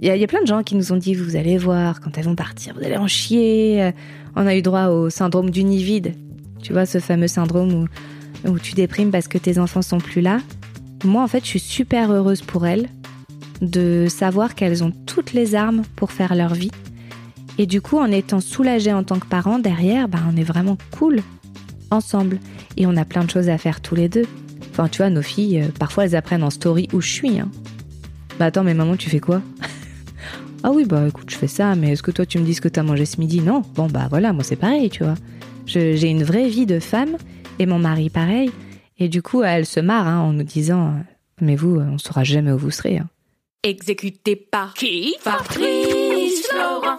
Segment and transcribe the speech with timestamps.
[0.00, 2.24] Il y, a- plein de gens qui nous ont dit vous allez voir quand elles
[2.24, 3.82] vont partir, vous allez en chier.
[3.82, 3.90] Euh,
[4.36, 6.14] On a eu droit au syndrome du nid vide.
[6.62, 7.72] Tu vois ce fameux syndrome
[8.44, 10.40] où, où tu déprimes parce que tes enfants sont plus là.
[11.04, 12.88] Moi en fait, je suis super heureuse pour elles
[13.60, 16.70] de savoir qu'elles ont toutes les armes pour faire leur vie.
[17.58, 20.78] Et du coup, en étant soulagée en tant que parent, derrière, bah, on est vraiment
[20.96, 21.20] cool
[21.90, 22.38] ensemble.
[22.76, 24.26] Et on a plein de choses à faire tous les deux.
[24.70, 27.40] Enfin, tu vois, nos filles, euh, parfois elles apprennent en story où je suis.
[27.40, 27.48] Hein.
[28.38, 29.42] Bah attends, mais maman, tu fais quoi?
[30.64, 32.60] Ah oui, bah écoute, je fais ça, mais est-ce que toi tu me dis ce
[32.60, 33.40] que t'as mangé ce midi?
[33.40, 33.62] Non.
[33.74, 35.14] Bon, bah voilà, moi c'est pareil, tu vois.
[35.66, 37.16] J'ai une vraie vie de femme
[37.58, 38.50] et mon mari pareil.
[38.98, 40.94] Et du coup, elle se marre hein, en nous disant
[41.40, 42.98] Mais vous, on saura jamais où vous serez.
[42.98, 43.08] hein.
[43.62, 45.14] Exécuté par qui?
[45.20, 46.96] Fabrice Florent.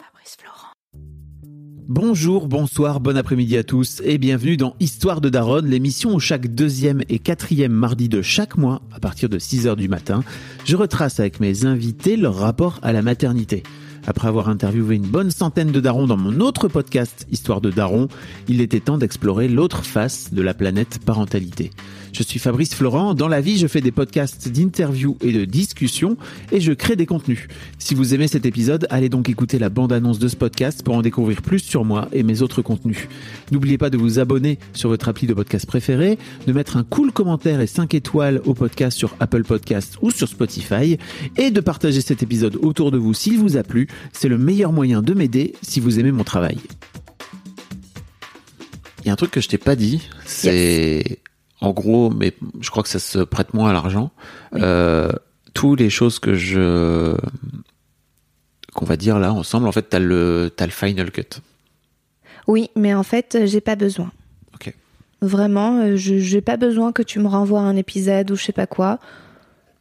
[1.89, 6.45] Bonjour, bonsoir, bon après-midi à tous et bienvenue dans Histoire de Daronne, l'émission où chaque
[6.45, 10.23] deuxième et quatrième mardi de chaque mois, à partir de 6h du matin,
[10.65, 13.63] je retrace avec mes invités leur rapport à la maternité.
[14.05, 18.07] Après avoir interviewé une bonne centaine de darons dans mon autre podcast Histoire de Daron,
[18.47, 21.71] il était temps d'explorer l'autre face de la planète parentalité.
[22.13, 26.17] Je suis Fabrice Florent, dans la vie je fais des podcasts d'interviews et de discussions
[26.51, 27.47] et je crée des contenus.
[27.77, 31.01] Si vous aimez cet épisode, allez donc écouter la bande-annonce de ce podcast pour en
[31.01, 33.07] découvrir plus sur moi et mes autres contenus.
[33.51, 37.11] N'oubliez pas de vous abonner sur votre appli de podcast préféré, de mettre un cool
[37.11, 40.97] commentaire et 5 étoiles au podcast sur Apple Podcasts ou sur Spotify
[41.37, 43.87] et de partager cet épisode autour de vous s'il vous a plu.
[44.13, 46.57] C'est le meilleur moyen de m'aider si vous aimez mon travail.
[49.03, 51.19] Il y a un truc que je t'ai pas dit, c'est
[51.61, 54.11] en gros, mais je crois que ça se prête moins à l'argent.
[54.53, 55.11] Euh,
[55.53, 57.15] toutes les choses que je
[58.73, 61.41] qu'on va dire là ensemble, en fait, t'as le t'as le final cut.
[62.47, 64.11] Oui, mais en fait, euh, j'ai pas besoin.
[64.55, 64.73] Ok.
[65.21, 68.53] Vraiment, euh, je j'ai pas besoin que tu me renvoies un épisode ou je sais
[68.53, 68.99] pas quoi.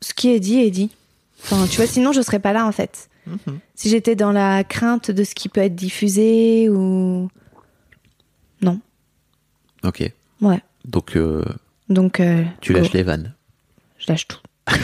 [0.00, 0.90] Ce qui est dit est dit.
[1.44, 3.08] Enfin, tu vois, sinon je serais pas là en fait.
[3.74, 7.28] Si j'étais dans la crainte de ce qui peut être diffusé ou
[8.62, 8.80] non,
[9.84, 10.10] Ok.
[10.40, 10.60] ouais.
[10.86, 11.44] Donc euh,
[11.88, 12.80] Donc euh, tu go.
[12.80, 13.34] lâches les vannes.
[13.98, 14.38] je lâche tout.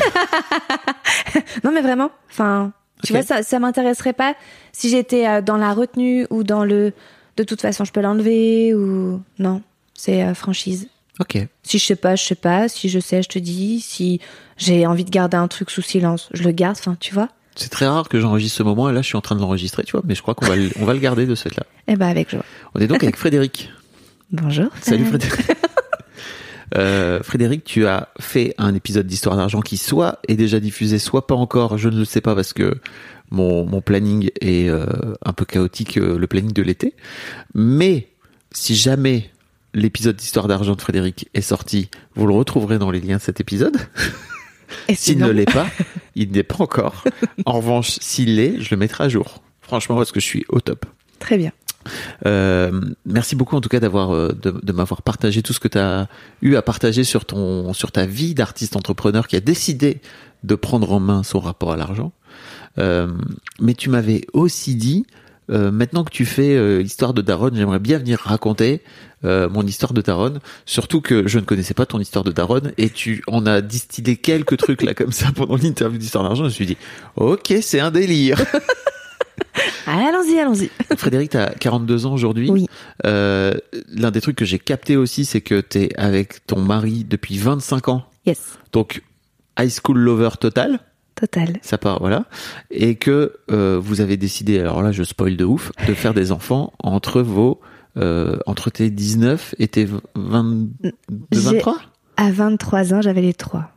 [1.65, 2.73] non mais vraiment, enfin,
[3.03, 4.35] tu vois, ça, ça m'intéresserait pas
[4.73, 6.93] si j'étais euh, dans la retenue ou dans le.
[7.37, 9.63] De toute façon, je peux l'enlever ou non.
[9.95, 10.89] C'est euh, franchise.
[11.21, 11.39] Ok.
[11.63, 12.69] Si je sais pas, je sais pas.
[12.69, 13.81] Si je sais, je te dis.
[13.81, 14.21] Si
[14.57, 16.77] j'ai envie de garder un truc sous silence, je le garde.
[16.79, 17.29] Enfin, tu vois.
[17.57, 19.85] C'est très rare que j'enregistre ce moment et là je suis en train de l'enregistrer,
[19.85, 21.63] tu vois, mais je crois qu'on va le, on va le garder de cette là.
[21.87, 22.45] Eh ben avec joie.
[22.75, 23.71] On est donc avec Frédéric.
[24.33, 24.71] Bonjour.
[24.81, 25.41] Salut Frédéric.
[26.77, 31.27] Euh, Frédéric, tu as fait un épisode d'Histoire d'argent qui soit est déjà diffusé, soit
[31.27, 31.79] pas encore.
[31.79, 32.79] Je ne le sais pas parce que
[33.31, 34.87] mon, mon planning est euh,
[35.25, 36.95] un peu chaotique, euh, le planning de l'été.
[37.55, 38.09] Mais
[38.51, 39.31] si jamais
[39.73, 43.41] l'épisode d'Histoire d'argent de Frédéric est sorti, vous le retrouverez dans les liens de cet
[43.41, 43.77] épisode.
[44.89, 45.67] Et S'il ne l'est pas,
[46.15, 47.05] il n'est pas encore.
[47.45, 49.43] En revanche, s'il l'est, je le mettrai à jour.
[49.61, 50.87] Franchement, parce que je suis au top.
[51.19, 51.53] Très bien.
[52.27, 55.69] Euh, merci beaucoup en tout cas d'avoir euh, de, de m'avoir partagé tout ce que
[55.69, 56.09] tu as
[56.43, 60.01] eu à partager sur ton sur ta vie d'artiste entrepreneur qui a décidé
[60.43, 62.13] de prendre en main son rapport à l'argent.
[62.79, 63.09] Euh,
[63.61, 65.07] mais tu m'avais aussi dit
[65.51, 68.81] euh, maintenant que tu fais euh, histoire de Daronne, j'aimerais bien venir raconter
[69.25, 70.41] euh, mon histoire de Daronne.
[70.65, 74.17] Surtout que je ne connaissais pas ton histoire de Daronne et tu en as distillé
[74.17, 76.45] quelques trucs là comme ça pendant l'interview d'histoire d'argent.
[76.45, 76.77] Je me suis dit,
[77.17, 78.43] ok, c'est un délire.
[79.87, 80.71] Allons-y, allons-y.
[80.97, 82.51] Frédéric, tu as 42 ans aujourd'hui.
[82.51, 82.67] Oui.
[83.07, 83.55] Euh,
[83.89, 87.39] L'un des trucs que j'ai capté aussi, c'est que tu es avec ton mari depuis
[87.39, 88.05] 25 ans.
[88.27, 88.59] Yes.
[88.73, 89.03] Donc,
[89.59, 90.81] high school lover total,
[91.15, 91.53] Total.
[91.63, 92.25] ça part, voilà.
[92.71, 96.33] Et que euh, vous avez décidé, alors là, je spoil de ouf, de faire des
[96.33, 97.61] enfants entre vos.
[97.97, 99.87] Euh, entre tes 19 et tes
[100.17, 100.67] 20,
[101.31, 101.77] J'ai- 23
[102.17, 103.71] À 23 ans, j'avais les trois.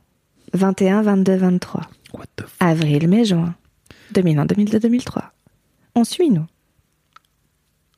[0.53, 1.81] 21, 22, 23.
[2.15, 3.53] What the f- Avril, mai, juin.
[4.13, 5.25] 2001, 2002, 2003.
[5.97, 6.45] On suit, nous.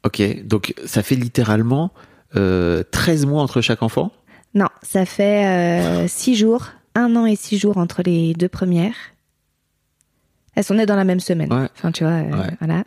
[0.05, 1.91] Ok, donc ça fait littéralement
[2.37, 4.11] euh, 13 mois entre chaque enfant?
[4.53, 8.95] Non, ça fait 6 jours, un an et 6 jours entre les deux premières.
[10.55, 11.51] Elles sont nées dans la même semaine.
[11.53, 11.67] Ouais.
[11.75, 12.55] Enfin, tu vois, euh, Ouais.
[12.59, 12.83] voilà.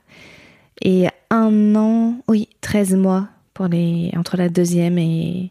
[0.82, 5.50] Et un an, oui, 13 mois pour les, entre la deuxième et,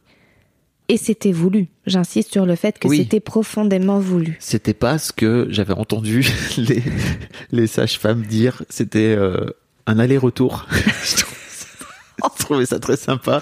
[0.91, 1.67] et c'était voulu.
[1.87, 2.97] J'insiste sur le fait que Oui.
[2.97, 4.37] c'était profondément voulu.
[4.39, 6.27] C'était pas ce que j'avais entendu
[6.57, 6.83] les,
[7.51, 8.61] les sages-femmes dire.
[8.69, 9.45] C'était euh,
[9.87, 10.67] un aller-retour.
[12.37, 13.41] Je trouvais ça- très sympa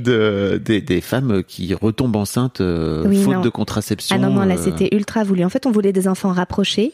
[0.00, 3.40] de, des, des femmes qui retombent enceintes euh, Oui, faute non.
[3.40, 4.16] de contraception.
[4.16, 5.44] Ah non, non, là euh, c'était ultra voulu.
[5.44, 6.92] En fait, on voulait des enfants rapprochés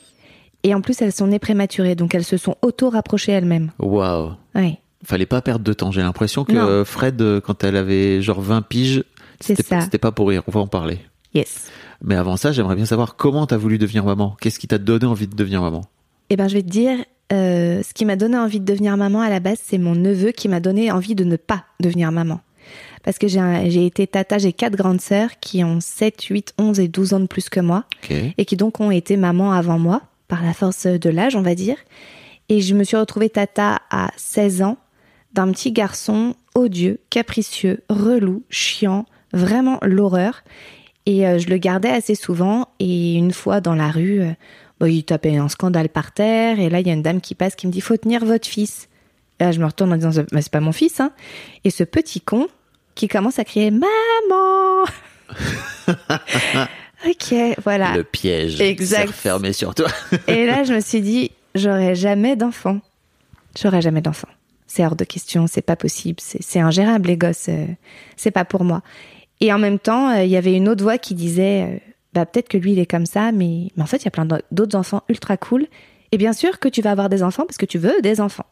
[0.63, 3.71] et en plus elles sont nées prématurées, donc elles se sont auto-rapprochées elles-mêmes.
[3.79, 4.33] Waouh.
[4.55, 4.79] Ouais.
[5.05, 5.91] Fallait pas perdre de temps.
[5.91, 6.85] J'ai l'impression que Non.
[6.85, 9.03] Fred, quand elle avait genre 20 piges,
[9.43, 9.85] c'était pas, ça.
[9.85, 10.43] c'était pas pour rire.
[10.47, 10.99] On va en parler.
[11.35, 11.71] Yes.
[12.03, 14.37] Mais avant ça, j'aimerais bien savoir comment t'as voulu devenir maman.
[14.41, 15.83] Qu'est-ce qui t'a donné envie de devenir maman?
[16.31, 16.99] Eh ben, je vais te dire,
[17.33, 20.33] euh, ce qui m'a donné envie de devenir maman à la base, c'est mon neveu
[20.33, 22.41] qui m'a donné envie de ne pas devenir maman.
[23.03, 26.89] Parce que j'ai été tata, j'ai quatre grandes sœurs qui ont 7, 8, 11 et
[26.89, 27.85] 12 ans de plus que moi.
[28.11, 31.55] Et qui donc ont été maman avant moi, par la force de l'âge, on va
[31.55, 31.77] dire.
[32.49, 34.77] Et je me suis retrouvée tata à 16 ans
[35.33, 40.43] d'un petit garçon odieux, capricieux, relou, chiant, vraiment l'horreur.
[41.07, 42.69] Et euh, je le gardais assez souvent.
[42.79, 44.33] Et une fois dans la rue, euh,
[44.81, 46.61] bah, il tapait un scandale par terre.
[46.61, 48.47] Et là, il y a une dame qui passe qui me dit faut tenir votre
[48.47, 48.89] fils.
[49.41, 51.01] Et là, je me retourne en disant Bah, c'est pas mon fils.
[51.01, 51.13] Hein.
[51.65, 52.47] Et ce petit con
[52.95, 54.85] qui commence à crier maman.
[57.09, 57.97] ok, voilà.
[57.97, 59.09] Le piège Exact.
[59.09, 59.89] refermé sur toi.
[60.29, 62.81] Et là, je me suis dit, j'aurai jamais d'enfant.
[63.61, 64.29] J'aurai jamais d'enfant.
[64.67, 67.67] C'est hors de question, c'est pas possible, c'est c'est ingérable, les gosses, euh,
[68.17, 68.81] c'est pas pour moi.
[69.43, 71.79] Et en même temps, euh, il y avait une autre voix qui disait, euh,
[72.15, 74.13] bah peut-être que lui il est comme ça, mais, mais en fait il y a
[74.13, 75.67] plein d'autres enfants ultra cool.
[76.13, 78.47] Et bien sûr que tu vas avoir des enfants parce que tu veux des enfants.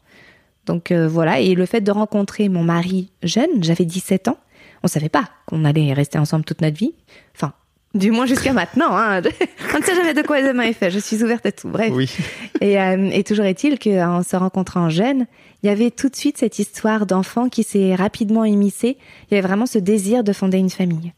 [0.65, 4.37] Donc euh, voilà, et le fait de rencontrer mon mari jeune, j'avais 17 ans,
[4.83, 6.93] on savait pas qu'on allait rester ensemble toute notre vie.
[7.35, 7.53] Enfin,
[7.93, 8.95] du moins jusqu'à maintenant.
[8.97, 9.21] Hein.
[9.75, 10.91] on ne sait jamais de quoi demain est fait.
[10.91, 11.67] Je suis ouverte à tout.
[11.69, 11.91] Bref.
[11.93, 12.09] Oui.
[12.61, 15.25] Et, euh, et toujours est-il qu'en se rencontrant jeune,
[15.63, 18.97] il y avait tout de suite cette histoire d'enfant qui s'est rapidement immiscée.
[19.29, 21.11] Il y avait vraiment ce désir de fonder une famille.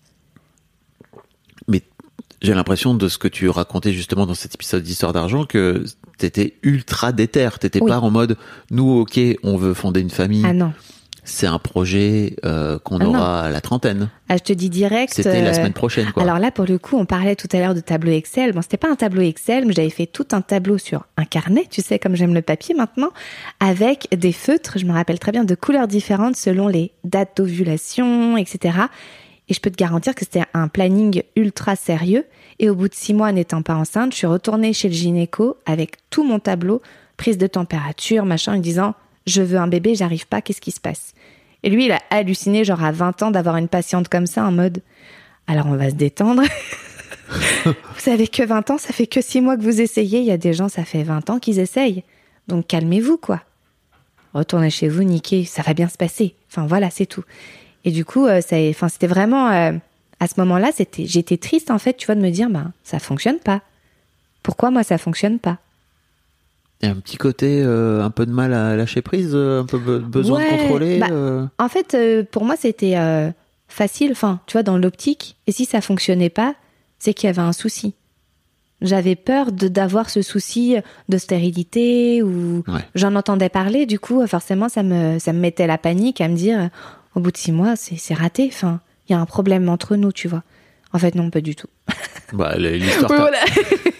[1.68, 1.82] Mais
[2.42, 5.84] j'ai l'impression de ce que tu racontais justement dans cet épisode d'Histoire d'argent que
[6.18, 7.50] t'étais ultra déter.
[7.60, 7.90] T'étais Oui.
[7.90, 8.38] pas en mode
[8.72, 10.44] nous ok on veut fonder une famille.
[10.46, 10.72] Ah non.
[11.26, 14.10] C'est un projet euh, qu'on Ah aura à la trentaine.
[14.28, 15.14] Ah, je te dis direct.
[15.14, 16.24] C'était la euh, semaine prochaine quoi.
[16.24, 18.52] Alors là, pour le coup, on parlait tout à l'heure de tableau Excel.
[18.52, 21.66] Bon, c'était pas un tableau Excel, mais j'avais fait tout un tableau sur un carnet,
[21.70, 23.12] tu sais, comme j'aime le papier maintenant,
[23.60, 28.38] avec des feutres, je me rappelle très bien, de couleurs différentes selon les dates d'ovulation,
[28.38, 28.78] etc.
[29.50, 32.26] Et je peux te garantir que c'était un planning ultra sérieux.
[32.60, 35.58] Et au bout de six mois, n'étant pas enceinte, je suis retournée chez le gynéco
[35.66, 36.82] avec tout mon tableau,
[37.18, 38.94] prise de température, machin, en disant,
[39.26, 41.14] je veux un bébé, j'arrive pas, qu'est-ce qui se passe?
[41.64, 44.52] Et lui, il a halluciné, genre à 20 ans, d'avoir une patiente comme ça, en
[44.52, 44.82] mode,
[45.48, 46.44] alors on va se détendre.
[47.66, 50.20] vous savez que 20 ans, ça fait que 6 mois que vous essayez.
[50.20, 52.04] Il y a des gens, ça fait 20 ans qu'ils essayent.
[52.48, 53.42] Donc calmez-vous, quoi.
[54.34, 56.36] Retournez chez vous, niquez, ça va bien se passer.
[56.50, 57.24] Enfin voilà, c'est tout.
[57.86, 59.74] Et du coup, euh, c'était vraiment, euh,
[60.20, 63.40] à ce moment-là, j'étais triste en fait, tu vois, de me dire, ben, ça fonctionne
[63.40, 63.62] pas.
[64.42, 65.60] Pourquoi moi ça fonctionne pas?
[66.86, 69.66] Y a un petit côté euh, un peu de mal à lâcher prise, euh, un
[69.66, 71.00] peu be- besoin Ouais, de contrôler.
[71.00, 71.46] bah, euh.
[71.60, 72.96] En fait, euh, pour moi, c'était
[73.68, 74.12] facile.
[74.12, 75.38] Enfin, tu vois, dans l'optique.
[75.48, 76.56] Et si ça fonctionnait pas,
[77.00, 77.94] c'est qu'il y avait un souci.
[78.82, 80.76] J'avais peur d'avoir ce souci
[81.08, 82.82] de stérilité ou Ouais.
[82.96, 83.86] j'en entendais parler.
[83.86, 86.70] Du coup, forcément, ça me ça me mettait la panique à me dire,
[87.16, 88.50] au bout de six mois, c'est c'est raté.
[88.52, 90.44] Enfin, il y a un problème entre nous, tu vois.
[90.94, 91.68] En fait, non, pas du tout.
[92.32, 93.38] Bah, l'histoire Oui, t'a- voilà.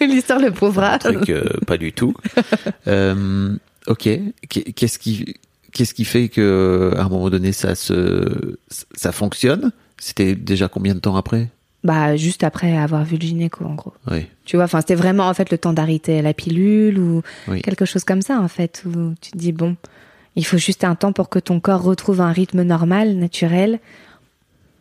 [0.00, 0.98] L'histoire le prouvera.
[0.98, 2.14] truc euh, pas du tout.
[2.88, 4.08] Euh, ok.
[4.48, 5.36] Qu'est- Qu'est-ce qui
[5.72, 8.56] qu'est-ce qui fait que à un moment donné ça se
[8.96, 9.70] ça fonctionne?
[9.98, 11.48] C'était déjà combien de temps après?
[11.84, 13.92] Bah, juste après avoir vu le gynéco, en gros.
[14.10, 14.26] Oui.
[14.46, 17.62] Tu vois, enfin, c'était vraiment en fait le temps d'arrêter la pilule ou Oui.
[17.62, 19.76] quelque chose comme ça en fait, où tu te dis bon,
[20.34, 23.78] il faut juste un temps pour que ton corps retrouve un rythme normal, naturel.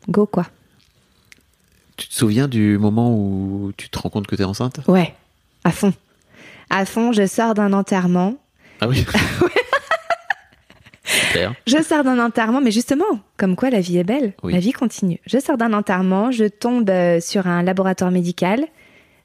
[0.10, 0.48] Go quoi.
[2.04, 4.82] Tu te souviens du moment où tu te rends compte que t'es enceinte?
[4.90, 5.14] Ouais,
[5.64, 5.94] à fond.
[6.70, 8.36] À fond, je sors d'un enterrement.
[8.82, 9.06] Ah oui?
[11.06, 11.54] Super.
[11.66, 13.06] Je sors d'un enterrement, mais justement,
[13.38, 14.52] comme quoi la vie est belle, Oui.
[14.52, 15.22] la vie continue.
[15.26, 18.66] Je sors d'un enterrement, je tombe euh, sur un laboratoire médical.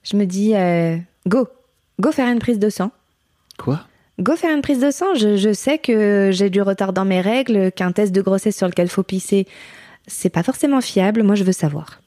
[0.05, 1.49] Je me dis euh, go,
[1.99, 2.93] go faire une prise de sang.
[3.59, 3.81] Quoi?
[4.21, 5.15] Go faire une prise de sang.
[5.17, 8.69] Je, je sais que j'ai du retard dans mes règles, qu'un test de grossesse sur
[8.69, 9.49] lequel faut pisser,
[10.07, 11.25] c'est pas forcément fiable.
[11.25, 12.01] Moi, je veux savoir.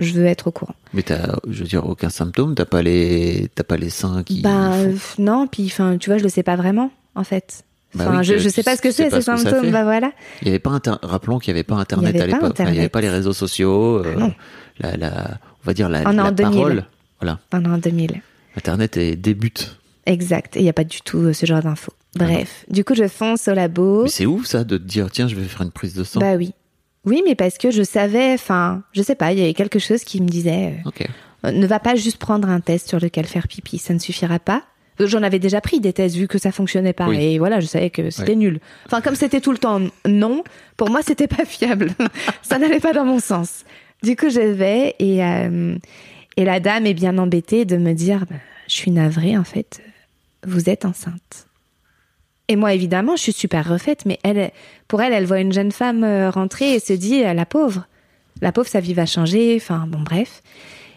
[0.00, 0.74] Je veux être au courant.
[0.92, 2.54] Mais t'as, je veux dire, aucun symptôme?
[2.54, 4.40] T'as pas les, t'as pas les seins qui.
[4.42, 7.62] Bah font- euh, non, puis enfin, tu vois, je le sais pas vraiment, en fait.
[7.94, 9.70] Bah Enfin, oui, je, je sais pas ce que c'est ces symptômes.
[9.70, 10.10] Bah voilà.
[10.42, 12.56] Il y avait pas inter- rappelons qu'il y avait pas internet avait à l'époque.
[12.58, 13.98] Il y avait pas les réseaux sociaux.
[14.04, 14.34] euh, Ah non.
[14.80, 16.52] la, la, on va dire la, On est la en 2000.
[16.56, 16.84] parole.
[17.20, 17.38] Voilà.
[17.50, 18.20] Pendant 2000.
[18.56, 19.78] Internet est débute.
[20.06, 20.56] Exact.
[20.56, 21.92] Et il y a pas du tout euh, ce genre d'infos.
[22.16, 22.64] Bref.
[22.68, 24.02] Du coup, je fonce au labo.
[24.02, 26.18] Mais c'est ouf ça de te dire tiens je vais faire une prise de sang.
[26.18, 26.52] Bah oui.
[27.04, 30.04] Oui, mais parce que je savais, enfin, je sais pas, il y avait quelque chose
[30.04, 30.90] qui me disait, euh,
[31.46, 34.38] euh, ne va pas juste prendre un test sur lequel faire pipi, ça ne suffira
[34.38, 34.62] pas.
[35.00, 37.18] Euh, J'en avais déjà pris des tests vu que ça fonctionnait pas Oui.
[37.22, 38.60] et voilà, je savais que c'était nul.
[38.86, 40.44] Enfin, comme c'était tout le temps non,
[40.76, 41.90] pour moi c'était pas fiable.
[42.42, 43.64] ça n'allait pas dans mon sens.
[44.02, 45.76] Du coup, je vais et euh,
[46.36, 48.36] et la dame est bien embêtée de me dire, bah,
[48.68, 49.80] je suis navrée en fait,
[50.46, 51.46] vous êtes enceinte.
[52.48, 54.50] Et moi, évidemment, je suis super refaite, mais elle,
[54.86, 57.86] pour elle, elle voit une jeune femme euh, rentrer et se dit, euh, la pauvre,
[58.42, 59.56] la pauvre, sa vie va changer.
[59.56, 60.42] Enfin, bon, bref.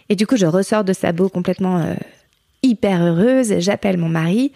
[0.09, 1.95] Et du coup, je ressors de Sabot complètement euh,
[2.63, 3.59] hyper heureuse.
[3.59, 4.51] J'appelle mon mari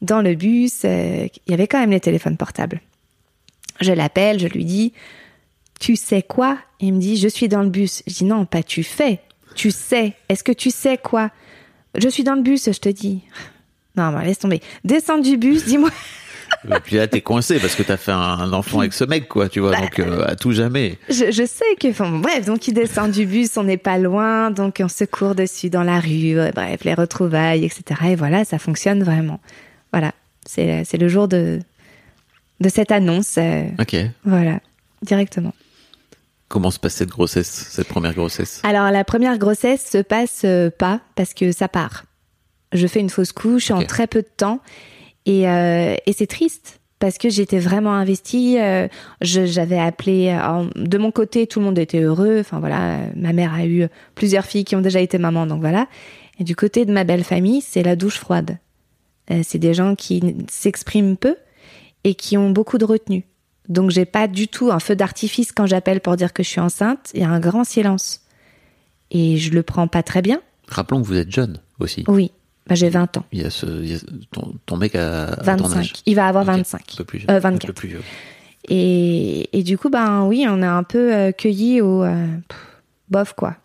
[0.00, 0.82] dans le bus.
[0.84, 2.80] Il y avait quand même les téléphones portables.
[3.80, 4.92] Je l'appelle, je lui dis,
[5.80, 6.58] tu sais quoi?
[6.80, 8.02] Il me dit, je suis dans le bus.
[8.06, 9.20] Je dis, non, pas tu fais.
[9.54, 10.14] Tu sais.
[10.28, 11.30] Est-ce que tu sais quoi
[11.96, 13.22] Je suis dans le bus, je te dis.
[13.96, 14.60] Non, bah, laisse tomber.
[14.84, 15.90] Descends du bus, dis-moi.
[16.64, 19.48] Et puis là, t'es coincé parce que t'as fait un enfant avec ce mec, quoi,
[19.48, 20.98] tu vois, donc euh, à tout jamais.
[21.08, 24.50] Je, je sais que, enfin, bref, donc il descend du bus, on n'est pas loin,
[24.50, 28.00] donc on se court dessus dans la rue, euh, bref, les retrouvailles, etc.
[28.10, 29.40] Et voilà, ça fonctionne vraiment.
[29.92, 30.12] Voilà,
[30.46, 31.58] c'est le jour de,
[32.60, 33.96] de cette annonce, euh, Ok.
[34.24, 34.60] voilà,
[35.02, 35.54] directement.
[36.48, 38.60] Comment se passe cette grossesse, cette première grossesse?
[38.62, 42.04] Alors la première grossesse se passe euh, pas parce que ça part.
[42.72, 44.60] Je fais une fausse couche en très peu de temps
[45.26, 48.58] et, euh, et c'est triste parce que j'étais vraiment investie.
[48.60, 48.86] euh,
[49.20, 52.38] J'avais appelé euh, en- de mon côté, tout le monde était heureux.
[52.40, 55.88] Enfin voilà, ma mère a eu plusieurs filles qui ont déjà été mamans, donc voilà.
[56.38, 58.58] Et du côté de ma belle famille, c'est la douche froide.
[59.30, 61.36] Euh, c'est des gens qui s'expriment peu
[62.04, 63.24] et qui ont beaucoup de retenue.
[63.68, 66.60] Donc j'ai pas du tout un feu d'artifice quand j'appelle pour dire que je suis
[66.60, 67.10] enceinte.
[67.14, 68.20] Il y a un grand silence.
[69.12, 70.40] Et je le prends pas très bien.
[70.68, 72.02] Rappelons que vous êtes jeune aussi.
[72.08, 72.32] Oui,
[72.66, 73.24] bah, j'ai 20 ans.
[73.32, 73.98] Il y a ce, il y a-
[74.30, 75.78] ton, ton mec a, a ton 25.
[75.78, 75.92] âge.
[76.06, 76.50] Il va avoir Ok.
[76.56, 76.80] 25.
[76.80, 77.18] Un peu plus.
[77.28, 77.66] Euh, Un 24.
[77.66, 78.02] peu plus vieux.
[78.68, 82.58] Et, et du coup, ben oui, on a un peu euh, cueilli au euh, pff,
[83.10, 83.56] bof, quoi.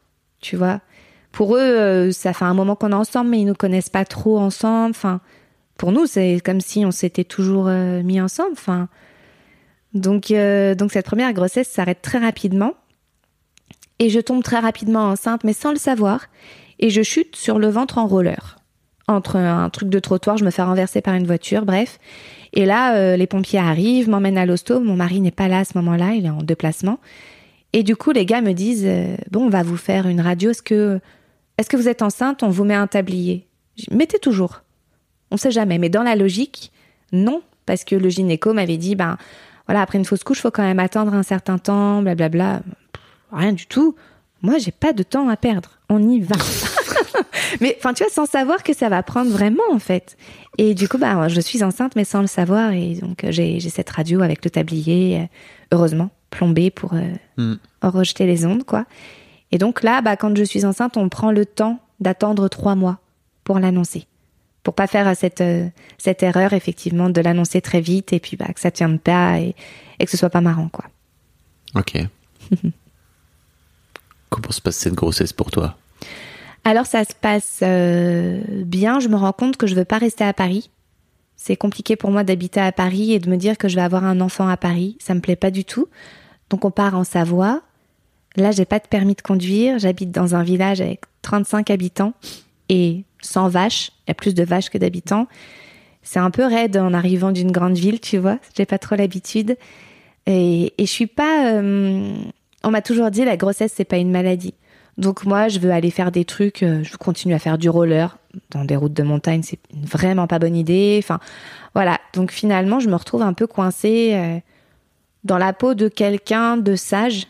[0.42, 0.82] Tu vois?
[1.32, 4.06] Pour eux, euh, ça fait un moment qu'on est ensemble, mais ils nous connaissent pas
[4.06, 4.90] trop ensemble.
[4.92, 5.22] Enfin,
[5.78, 8.54] pour nous, c'est comme si on s'était toujours euh, mis ensemble.
[8.54, 8.88] Enfin,
[9.94, 12.74] donc, donc cette première grossesse s'arrête très rapidement.
[14.00, 16.26] Et je tombe très rapidement enceinte, mais sans le savoir.
[16.80, 18.57] Et je chute sur le ventre en roller.
[19.08, 21.98] Entre un truc de trottoir, je me fais renverser par une voiture, bref.
[22.54, 24.80] Et là, euh, les pompiers arrivent, m'emmènent à l'hosto.
[24.80, 27.00] Mon mari n'est pas là à ce moment-là, il est en déplacement.
[27.74, 30.50] Et du coup, les gars me disent euh, Bon, on va vous faire une radio.
[30.50, 31.00] Est-ce que,
[31.58, 32.44] est-ce que vous êtes enceinte?
[32.44, 33.48] On vous met un tablier.
[33.78, 34.62] Dis, Mettez toujours.
[35.32, 35.78] On sait jamais.
[35.78, 36.72] Mais dans la logique,
[37.12, 37.42] non.
[37.66, 39.18] Parce que le gynéco m'avait dit Ben,
[39.68, 42.62] voilà, après une fausse couche, faut quand même attendre un certain temps, blablabla.
[42.92, 43.96] Pff, Rien du tout.
[44.42, 45.72] Moi, j'ai pas de temps à perdre.
[45.90, 46.36] On y va.
[47.62, 50.18] mais enfin, tu vois, sans savoir que ça va prendre vraiment, en fait.
[50.58, 52.72] Et du coup, bah, je suis enceinte, mais sans le savoir.
[52.74, 55.26] Et donc, euh, j'ai cette radio avec le tablier, euh,
[55.76, 57.56] heureusement, plombé pour euh, Hmm.
[57.82, 58.86] rejeter les ondes, quoi.
[59.52, 63.00] Et donc là, bah, quand je suis enceinte, on prend le temps d'attendre trois mois
[63.44, 64.08] pour l'annoncer.
[64.64, 68.48] Pour pas faire cette, euh, cette erreur, effectivement, de l'annoncer très vite et puis bah,
[68.54, 69.56] que ça tienne pas et,
[70.00, 70.86] et que ce soit pas marrant, quoi.
[71.76, 71.98] Ok.
[74.30, 75.78] Comment se passe cette grossesse pour toi?
[76.68, 79.00] Alors ça se passe euh, bien.
[79.00, 80.70] Je me rends compte que je veux pas rester à Paris.
[81.38, 84.04] C'est compliqué pour moi d'habiter à Paris et de me dire que je vais avoir
[84.04, 84.98] un enfant à Paris.
[85.00, 85.88] Ça me plaît pas du tout.
[86.50, 87.62] Donc on part en Savoie.
[88.36, 89.80] Là, j'ai pas de permis de conduire.
[89.80, 92.12] J'habite dans un village avec 35 habitants
[92.68, 93.92] et 100 vaches.
[94.06, 95.28] Il y a plus de vaches que d'habitants.
[96.04, 98.40] C'est un peu raide en arrivant d'une grande ville, tu vois.
[98.58, 99.56] J'ai pas trop l'habitude.
[100.26, 101.48] Et, et je suis pas.
[101.48, 102.14] euh,
[102.66, 104.54] on m'a toujours dit la grossesse c'est pas une maladie.
[104.98, 106.64] Donc moi je veux aller faire des trucs.
[106.64, 108.18] euh, je veux continuer à faire du roller
[108.50, 109.44] dans des routes de montagne.
[109.44, 111.00] C'est vraiment pas bonne idée.
[111.04, 111.20] Enfin
[111.76, 112.00] voilà.
[112.14, 114.40] Donc finalement je me retrouve un peu coincée euh,
[115.24, 117.28] dans la peau de quelqu'un de sage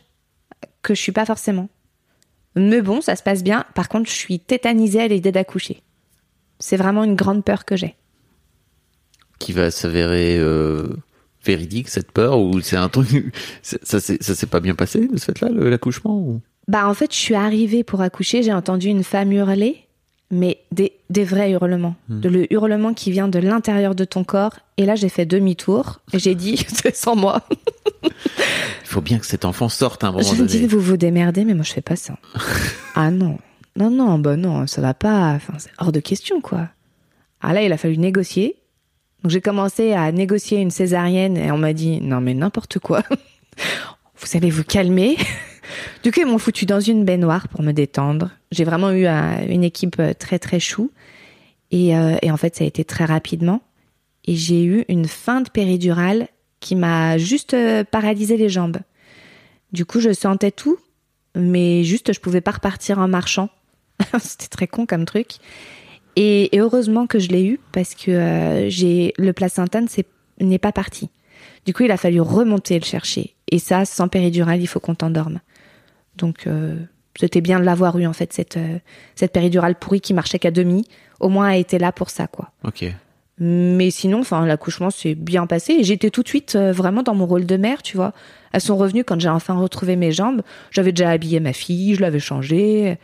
[0.82, 1.70] que je suis pas forcément.
[2.56, 3.66] Mais bon ça se passe bien.
[3.76, 5.82] Par contre je suis tétanisée à l'idée d'accoucher.
[6.60, 7.96] C'est vraiment une grande peur que j'ai.
[9.40, 10.88] Qui va s'avérer euh,
[11.46, 13.08] véridique, cette peur Ou c'est un truc.
[13.62, 16.42] Ça s'est pas bien passé, de ce fait-là, l'accouchement ou...
[16.68, 19.88] Bah en fait, je suis arrivée pour accoucher, j'ai entendu une femme hurler,
[20.32, 21.96] mais des, des vrais hurlements.
[22.10, 24.60] De le hurlement qui vient de l'intérieur de ton corps.
[24.76, 27.44] Et là, j'ai fait demi-tour et j'ai dit, c'est sans moi.
[28.04, 28.12] Il
[28.84, 30.50] faut bien que cet enfant sorte un moment Je me donné.
[30.50, 32.18] dis, vous vous démerdez, mais moi, je fais pas ça.
[32.96, 33.38] ah non.
[33.78, 35.34] Non, non, bah non, ça va pas.
[35.36, 36.68] Enfin, c'est hors de question, quoi.
[37.42, 38.56] Ah là, il a fallu négocier.
[39.24, 43.04] Donc, j'ai commencé à négocier une césarienne et on m'a dit, non, mais n'importe quoi.
[44.20, 45.16] vous allez vous calmer.
[46.04, 48.32] Du coup, ils m'ont foutu dans une baignoire pour me détendre.
[48.52, 50.92] J'ai vraiment eu euh, une équipe euh, très, très chou.
[51.72, 53.62] Et, euh, et en fait, ça a été très rapidement.
[54.26, 56.28] Et j'ai eu une fin de péridurale
[56.60, 57.56] qui m'a juste
[57.92, 58.78] paralysé les jambes.
[59.72, 60.78] Du coup, je sentais tout,
[61.36, 63.50] mais juste, je pouvais pas repartir en marchant.
[64.20, 65.38] C'était très con comme truc.
[66.16, 69.80] Et, heureusement que je l'ai eu parce que j'ai le placenta
[70.40, 71.10] n'est pas parti.
[71.66, 73.36] Du coup, il a fallu remonter le chercher.
[73.52, 75.40] Et ça, sans péridurale, il faut qu'on t'endorme.
[76.18, 76.76] Donc, euh,
[77.20, 78.78] c'était bien de l'avoir eu en fait cette euh,
[79.16, 80.86] cette péridurale pourrie qui marchait qu'à demi.
[81.20, 82.52] Au moins, elle était là pour ça, quoi.
[82.64, 82.86] Ok.
[83.40, 85.74] Mais sinon, enfin, l'accouchement s'est bien passé.
[85.74, 88.14] Et J'étais tout de suite euh, vraiment dans mon rôle de mère, tu vois.
[88.52, 90.42] Elles sont revenues quand j'ai enfin retrouvé mes jambes.
[90.72, 92.88] J'avais déjà habillé ma fille, je l'avais changée.
[92.92, 92.98] Et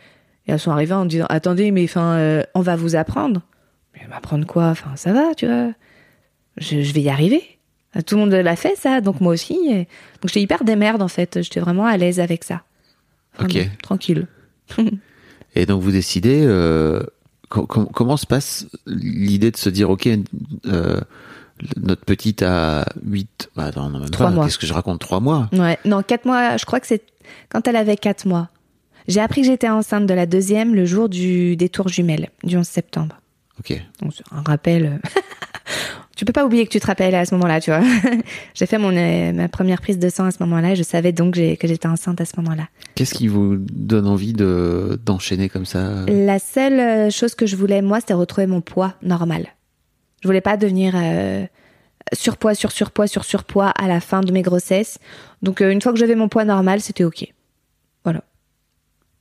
[0.48, 3.42] elles sont arrivées en me disant Attendez, mais enfin, euh, on va vous apprendre.
[3.94, 4.66] Mais m'apprendre quoi?
[4.70, 5.70] Enfin, ça va, tu vois.
[6.56, 7.42] Je, je vais y arriver.
[8.06, 9.54] Tout le monde l'a fait, ça, donc moi aussi.
[9.70, 9.76] Et-
[10.20, 11.42] Donc j'étais hyper démerde, en fait.
[11.42, 12.62] J'étais vraiment à l'aise avec ça.
[13.40, 13.52] Ok.
[13.52, 14.26] Vraiment, Tranquille.
[15.56, 17.02] Et donc vous décidez, euh,
[17.48, 20.08] com- com- comment se passe l'idée de se dire, ok,
[20.66, 21.00] euh,
[21.80, 24.44] notre petite a 8, bah attends, non, même pas, mois.
[24.46, 25.48] qu'est-ce que je raconte, 3 mois?
[25.52, 27.02] Ouais, non, quatre mois, je crois que c'est
[27.48, 28.48] quand elle avait quatre mois.
[29.06, 32.66] J'ai appris que j'étais enceinte de la deuxième le jour du détour jumelle, du 11
[32.66, 33.20] septembre.
[33.60, 33.80] Ok.
[34.00, 35.00] Donc, un rappel.
[36.16, 37.82] tu peux pas oublier que tu te rappelles à ce moment-là, tu vois.
[38.54, 41.12] j'ai fait mon, euh, ma première prise de sang à ce moment-là et je savais
[41.12, 42.68] donc que j'étais enceinte à ce moment-là.
[42.94, 46.04] Qu'est-ce qui vous donne envie de d'enchaîner comme ça?
[46.06, 49.48] La seule euh, chose que je voulais, moi, c'était retrouver mon poids normal.
[50.22, 51.44] Je voulais pas devenir euh,
[52.12, 54.98] surpoids, sur surpoids, sur surpoids à la fin de mes grossesses.
[55.42, 57.26] Donc, euh, une fois que j'avais mon poids normal, c'était OK.
[58.04, 58.22] Voilà.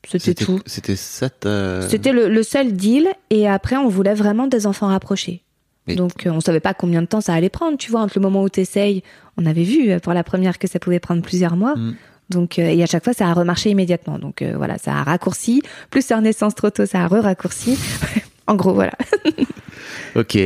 [0.08, 0.62] C'était tout.
[0.66, 1.82] C'était ça ta...
[1.90, 3.08] C'était le, le seul deal.
[3.30, 5.43] Et après, on voulait vraiment des enfants rapprochés.
[5.88, 7.78] Mais- Donc, euh, on savait pas combien de temps ça allait prendre.
[7.78, 9.04] Tu vois, entre le moment où tu essayes,
[9.38, 11.76] on avait vu euh, pour la première que ça pouvait prendre plusieurs mois.
[11.76, 11.96] Mm.
[12.30, 14.18] Donc, euh, et à chaque fois, ça a remarché immédiatement.
[14.18, 15.62] Donc, euh, voilà, ça a raccourci.
[15.90, 17.78] Plus sur naissance trop tôt, ça a re-raccourci.
[18.48, 18.94] en gros, voilà.
[20.16, 20.38] Ok.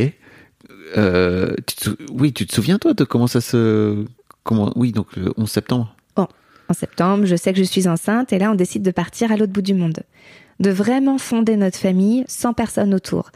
[0.97, 4.05] Euh, tu te sou- Oui, tu te souviens toi de comment ça se...
[4.43, 4.71] Comment...
[4.75, 5.93] Oui, donc le 11 septembre.
[6.69, 9.37] En septembre, je sais que je suis enceinte et là, on décide de partir à
[9.37, 9.99] l'autre bout du monde.
[10.59, 13.31] De vraiment fonder notre famille sans personne autour.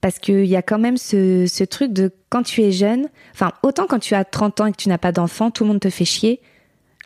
[0.00, 3.86] Parce qu'il y a quand même ce, truc de quand tu es jeune, enfin, autant
[3.86, 5.90] quand tu as 30 ans et que tu n'as pas d'enfant, tout le monde te
[5.90, 6.40] fait chier.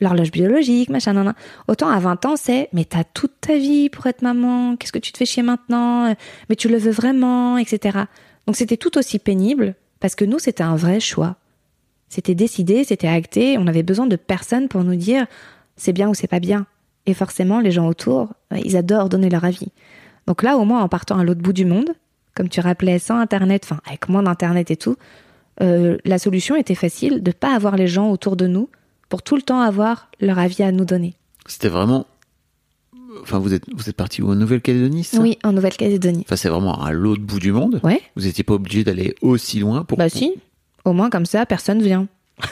[0.00, 1.34] L'horloge biologique, machin, nan, nan.
[1.68, 4.98] Autant à 20 ans, c'est, mais t'as toute ta vie pour être maman, qu'est-ce que
[4.98, 6.14] tu te fais chier maintenant,
[6.48, 7.98] mais tu le veux vraiment, etc.
[8.46, 11.36] Donc c'était tout aussi pénible, parce que nous, c'était un vrai choix.
[12.08, 15.26] C'était décidé, c'était acté, on avait besoin de personne pour nous dire
[15.76, 16.66] c'est bien ou c'est pas bien.
[17.06, 19.68] Et forcément, les gens autour, euh, ils adorent donner leur avis.
[20.26, 21.90] Donc là, au moins, en partant à l'autre bout du monde,
[22.34, 24.96] comme tu rappelais, sans Internet, enfin, avec moins d'Internet et tout,
[25.62, 28.68] euh, la solution était facile de pas avoir les gens autour de nous
[29.08, 31.14] pour tout le temps avoir leur avis à nous donner.
[31.46, 32.06] C'était vraiment...
[33.22, 36.22] Enfin, vous êtes, vous êtes parti où En Nouvelle-Calédonie, Oui, en Nouvelle-Calédonie.
[36.26, 37.80] Enfin, c'est vraiment à l'autre bout du monde.
[37.82, 39.98] Ouais, Vous n'étiez pas obligé d'aller aussi loin pour...
[39.98, 40.34] bah si.
[40.84, 42.06] Au moins, comme ça, personne vient.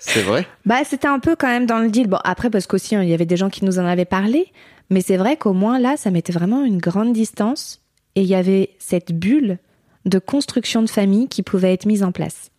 [0.00, 0.46] C'est vrai?
[0.64, 2.08] Bah, c'était un peu quand même dans le deal.
[2.08, 4.46] Bon, après, parce qu'aussi, hein, il y avait des gens qui nous en avaient parlé.
[4.90, 7.80] Mais c'est vrai qu'au moins, là, ça mettait vraiment une grande distance.
[8.16, 9.58] Et il y avait cette bulle
[10.04, 12.50] de construction de famille qui pouvait être mise en place.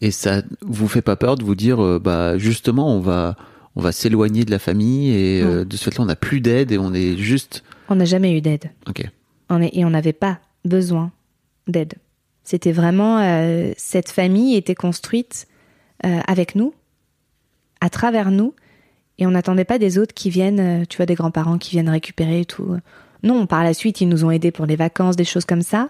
[0.00, 3.36] Et ça vous fait pas peur de vous dire, euh, bah justement, on va,
[3.74, 6.70] on va s'éloigner de la famille et euh, de ce fait-là, on n'a plus d'aide
[6.72, 7.64] et on est juste.
[7.88, 8.70] On n'a jamais eu d'aide.
[8.88, 9.04] Ok.
[9.50, 11.10] On est- et on n'avait pas besoin
[11.66, 11.94] d'aide.
[12.44, 15.46] C'était vraiment euh, cette famille était construite
[16.04, 16.72] avec nous,
[17.80, 18.54] à travers nous,
[19.18, 22.42] et on n'attendait pas des autres qui viennent, tu vois, des grands-parents qui viennent récupérer
[22.42, 22.76] et tout.
[23.22, 25.88] Non, par la suite, ils nous ont aidés pour les vacances, des choses comme ça,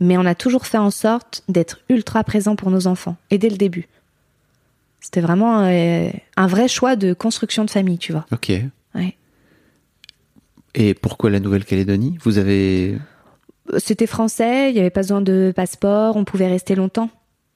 [0.00, 3.48] mais on a toujours fait en sorte d'être ultra présent pour nos enfants, et dès
[3.48, 3.88] le début.
[5.00, 8.24] C'était vraiment euh, un vrai choix de construction de famille, tu vois.
[8.32, 8.52] Ok.
[8.94, 9.16] Ouais.
[10.74, 12.18] Et pourquoi la Nouvelle-Calédonie?
[12.22, 12.98] Vous avez.
[13.78, 17.10] c'était français, il n'y avait pas besoin de passeport, on pouvait rester longtemps,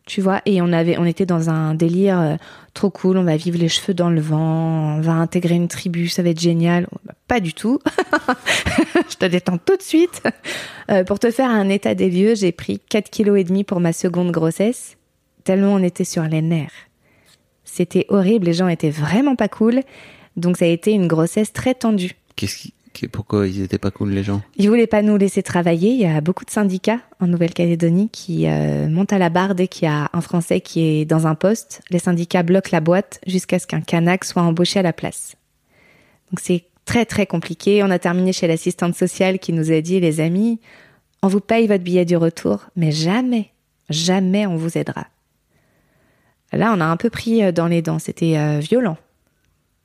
[0.08, 0.40] tu vois.
[0.46, 2.36] Et on avait, on était dans un délire euh,
[2.74, 3.18] trop cool.
[3.18, 6.30] On va vivre les cheveux dans le vent, on va intégrer une tribu, ça va
[6.30, 6.88] être génial.
[7.04, 7.78] Bah, Pas du tout.
[9.10, 10.22] Je te détends tout de suite.
[10.90, 13.78] Euh, pour te faire un état des lieux, j'ai pris 4 kilos et demi pour
[13.78, 14.96] ma seconde grossesse,
[15.44, 16.88] tellement on était sur les nerfs.
[17.64, 19.82] C'était horrible, les gens étaient vraiment pas cool.
[20.36, 22.16] Donc ça a été une grossesse très tendue.
[22.34, 22.74] Qu'est-ce qui...
[23.06, 24.42] Pourquoi ils étaient pas cool les gens?
[24.56, 25.90] Ils voulaient pas nous laisser travailler.
[25.90, 29.68] Il y a beaucoup de syndicats en Nouvelle-Calédonie qui euh, montent à la barre dès
[29.68, 31.82] qu'il y a un Français qui est dans un poste.
[31.90, 35.36] Les syndicats bloquent la boîte jusqu'à ce qu'un Kanak soit embauché à la place.
[36.30, 37.82] Donc c'est très très compliqué.
[37.84, 40.58] On a terminé chez l'assistante sociale qui nous a dit, les amis,
[41.22, 43.50] on vous paye votre billet du retour, mais jamais,
[43.90, 45.06] jamais on vous aidera.
[46.52, 47.98] Là, on a un peu pris euh, dans les dents.
[47.98, 48.96] C'était euh, violent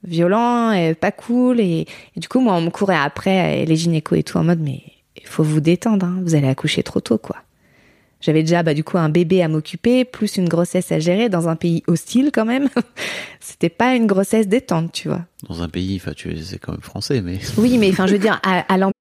[0.04, 1.60] violent, et pas cool.
[1.60, 1.86] Et,
[2.16, 4.60] et du coup, moi, on me courait après, et les gynécos et tout, en mode,
[4.60, 4.82] mais
[5.18, 7.38] il faut vous détendre, hein, vous allez accoucher trop tôt, quoi.
[8.22, 11.50] J'avais déjà bah, du coup un bébé à m'occuper, plus une grossesse à gérer dans
[11.50, 12.70] un pays hostile quand même.
[13.42, 15.26] C'était pas une grossesse détente, tu vois.
[15.50, 17.40] Dans un pays, enfin, tu c'est quand même français, mais.
[17.58, 18.92] Oui, mais enfin, je veux dire, à, à l'am-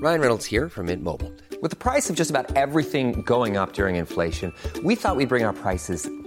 [0.00, 1.32] Ryan Reynolds here from Mint Mobile.
[1.60, 4.52] With the price of just about everything going up during inflation,
[4.84, 6.08] we thought we'd bring our prices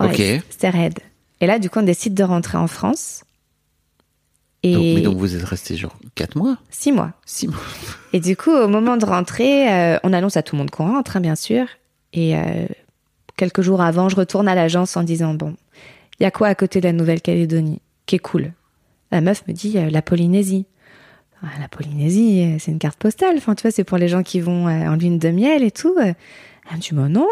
[0.00, 0.44] ouais, Ok.
[0.50, 0.98] C'était raide.
[1.40, 3.24] Et là, du coup, on décide de rentrer en France.
[4.62, 6.56] Et Donc, mais donc vous êtes resté genre 4 mois?
[6.70, 7.12] Six mois.
[7.26, 7.58] 6 mois
[8.12, 10.92] Et du coup, au moment de rentrer, euh, on annonce à tout le monde qu'on
[10.92, 11.66] rentre, hein, bien sûr.
[12.12, 12.66] Et euh,
[13.36, 15.56] quelques jours avant, je retourne à l'agence en disant bon,
[16.20, 17.80] il y a quoi à côté de la Nouvelle-Calédonie?
[18.06, 18.52] Qui est cool?
[19.10, 20.66] La meuf me dit euh, la Polynésie.
[21.42, 23.34] Ah, la Polynésie, c'est une carte postale.
[23.36, 25.96] Enfin, tu vois, c'est pour les gens qui vont en lune de miel et tout.
[25.98, 26.14] Elle
[26.72, 27.26] me dit bah non.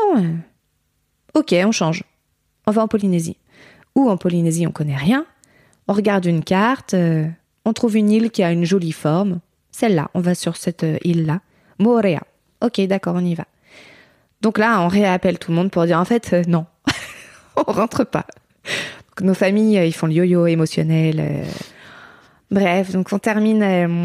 [1.34, 2.02] Ok, on change.
[2.66, 3.36] On va en Polynésie.
[3.94, 5.26] Ou en Polynésie, on connaît rien.
[5.88, 7.26] On regarde une carte, euh,
[7.64, 9.40] on trouve une île qui a une jolie forme.
[9.72, 11.40] Celle-là, on va sur cette euh, île-là.
[11.78, 12.22] Moorea.
[12.62, 13.46] Ok, d'accord, on y va.
[14.40, 16.66] Donc là, on réappelle tout le monde pour dire en fait, euh, non,
[17.56, 18.26] on rentre pas.
[19.20, 21.44] Nos familles, ils font le yo-yo émotionnel.
[22.50, 23.62] Bref, donc on termine,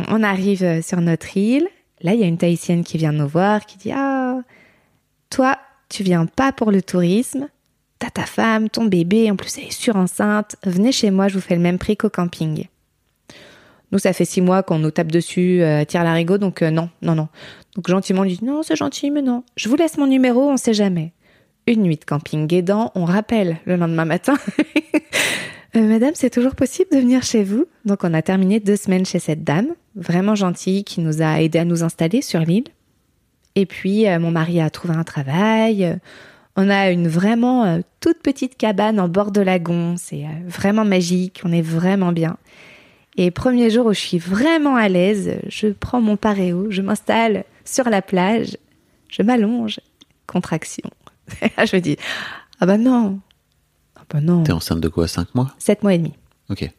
[0.09, 1.69] on arrive sur notre île.
[2.01, 4.39] Là, il y a une Tahitienne qui vient nous voir, qui dit Ah,
[5.29, 7.47] toi, tu viens pas pour le tourisme.
[7.99, 10.58] T'as ta femme, ton bébé, en plus elle est surenceinte.
[10.63, 12.67] Venez chez moi, je vous fais le même prix qu'au camping.
[13.91, 16.89] Nous, ça fait six mois qu'on nous tape dessus, euh, tire l'arigot, donc euh, non,
[17.01, 17.29] non, non.
[17.75, 19.43] Donc gentiment, on lui dit non, c'est gentil, mais non.
[19.55, 21.13] Je vous laisse mon numéro, on sait jamais.
[21.67, 24.36] Une nuit de camping aidant, on rappelle le lendemain matin.
[25.75, 27.65] Euh, Madame, c'est toujours possible de venir chez vous?
[27.84, 31.60] Donc on a terminé deux semaines chez cette dame, vraiment gentille, qui nous a aidé
[31.60, 32.63] à nous installer sur l'île.
[33.55, 35.99] Et puis euh, mon mari a trouvé un travail.
[36.55, 39.95] On a une vraiment euh, toute petite cabane en bord de lagon.
[39.97, 41.41] C'est euh, vraiment magique.
[41.43, 42.37] On est vraiment bien.
[43.17, 47.45] Et premier jour où je suis vraiment à l'aise, je prends mon paréo, je m'installe
[47.63, 48.57] sur la plage,
[49.09, 49.79] je m'allonge,
[50.27, 50.89] contraction.
[51.41, 51.97] Je me dis,
[52.59, 53.19] ah bah non,
[53.95, 55.55] ah bah non, T'es enceinte de quoi 5 mois?
[55.57, 56.13] Sept mois et demi.
[56.49, 56.69] Ok.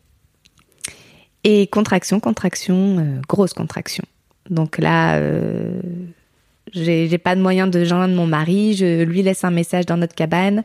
[1.43, 4.05] Et contraction, contraction, euh, grosse contraction.
[4.49, 5.81] Donc là, euh,
[6.73, 8.75] j'ai pas de moyen de joindre mon mari.
[8.75, 10.65] Je lui laisse un message dans notre cabane.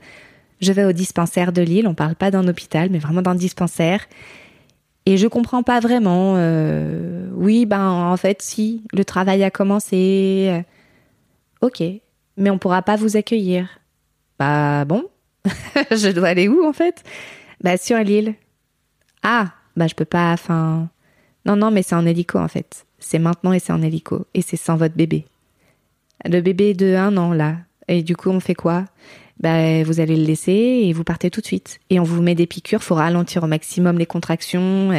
[0.60, 1.88] Je vais au dispensaire de Lille.
[1.88, 4.06] On parle pas d'un hôpital, mais vraiment d'un dispensaire.
[5.06, 6.36] Et je comprends pas vraiment.
[6.38, 10.64] euh, oui, ben en fait, si le travail a commencé.
[11.62, 11.84] ok,
[12.38, 13.80] mais on pourra pas vous accueillir.
[14.38, 15.06] Bah bon,
[15.92, 17.04] je dois aller où en fait?
[17.64, 18.36] Bah sur l'île.
[19.24, 20.90] Ah, bah je peux pas, enfin...
[21.46, 22.86] Non, non, mais c'est en hélico en fait.
[23.00, 24.28] C'est maintenant et c'est en hélico.
[24.34, 25.26] Et c'est sans votre bébé.
[26.26, 27.58] Le bébé de un an là.
[27.88, 28.86] Et du coup, on fait quoi?
[29.40, 30.52] Bah vous allez le laisser
[30.84, 31.80] et vous partez tout de suite.
[31.90, 34.92] Et on vous met des piqûres, faut ralentir au maximum les contractions.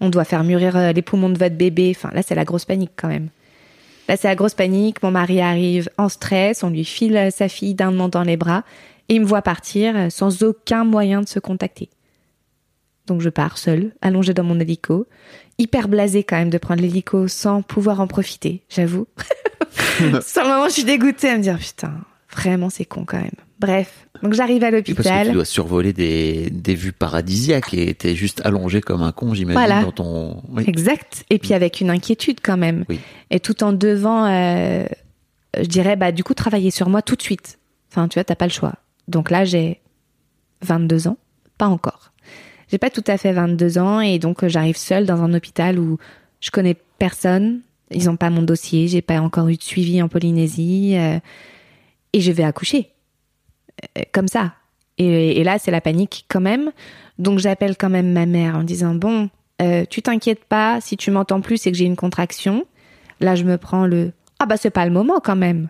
[0.00, 1.92] On doit faire mûrir euh, les poumons de votre bébé.
[1.94, 3.28] Enfin là, c'est la grosse panique quand même.
[4.08, 5.02] Là, c'est la grosse panique.
[5.02, 6.64] Mon mari arrive en stress.
[6.64, 8.64] On lui file euh, sa fille d'un an dans les bras.
[9.08, 11.88] Et il me voit partir euh, sans aucun moyen de se contacter.
[13.06, 15.06] Donc je pars seule, allongée dans mon hélico,
[15.58, 19.06] hyper blasée quand même de prendre l'hélico sans pouvoir en profiter, j'avoue.
[20.22, 21.94] Sur le moment, je suis dégoûtée à me dire putain,
[22.34, 23.30] vraiment c'est con quand même.
[23.60, 25.32] Bref, donc j'arrive à Parce que tu l'hôpital.
[25.32, 29.82] dois survoler des, des vues paradisiaques et t'es juste allongé comme un con, j'imagine, Voilà.
[29.82, 30.42] dans ton.
[30.48, 30.64] Oui.
[30.66, 31.24] Exact.
[31.30, 32.84] Et puis avec une inquiétude quand même.
[32.88, 32.98] Oui.
[33.30, 34.84] Et tout en devant, euh,
[35.56, 37.58] je dirais, bah du coup, travailler sur moi tout de suite.
[37.90, 38.74] Enfin, tu vois, t'as pas le choix.
[39.06, 39.80] Donc là, j'ai
[40.62, 41.18] 22 ans,
[41.58, 42.12] pas encore.
[42.72, 45.78] J'ai pas tout à fait 22 ans et donc euh, j'arrive seule dans un hôpital
[45.78, 45.98] où
[46.40, 47.60] je connais personne.
[47.90, 51.18] Ils ont pas mon dossier, j'ai pas encore eu de suivi en Polynésie euh,
[52.14, 52.88] et je vais accoucher
[53.98, 54.54] Euh, comme ça.
[54.96, 56.70] Et, là, c'est la panique quand même.
[57.18, 59.28] Donc j'appelle quand même ma mère en disant bon,
[59.90, 62.64] tu t'inquiètes pas, si tu m'entends plus, c'est que j'ai une contraction.
[63.20, 65.68] Là, je me prends le ah bah c'est pas le moment quand même.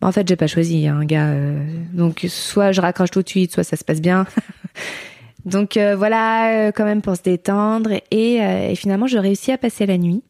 [0.00, 1.28] En fait, j'ai pas choisi un gars.
[1.28, 4.26] euh, donc, soit je raccroche tout de suite, soit ça se passe bien.
[5.50, 7.90] donc euh, voilà, euh, quand même pour se détendre.
[8.10, 10.22] Et, euh, et finalement, je réussis à passer la nuit.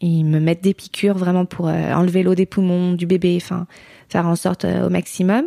[0.00, 3.66] Ils me mettent des piqûres vraiment pour euh, enlever l'eau des poumons du bébé, enfin
[4.08, 5.44] faire en sorte euh, au maximum.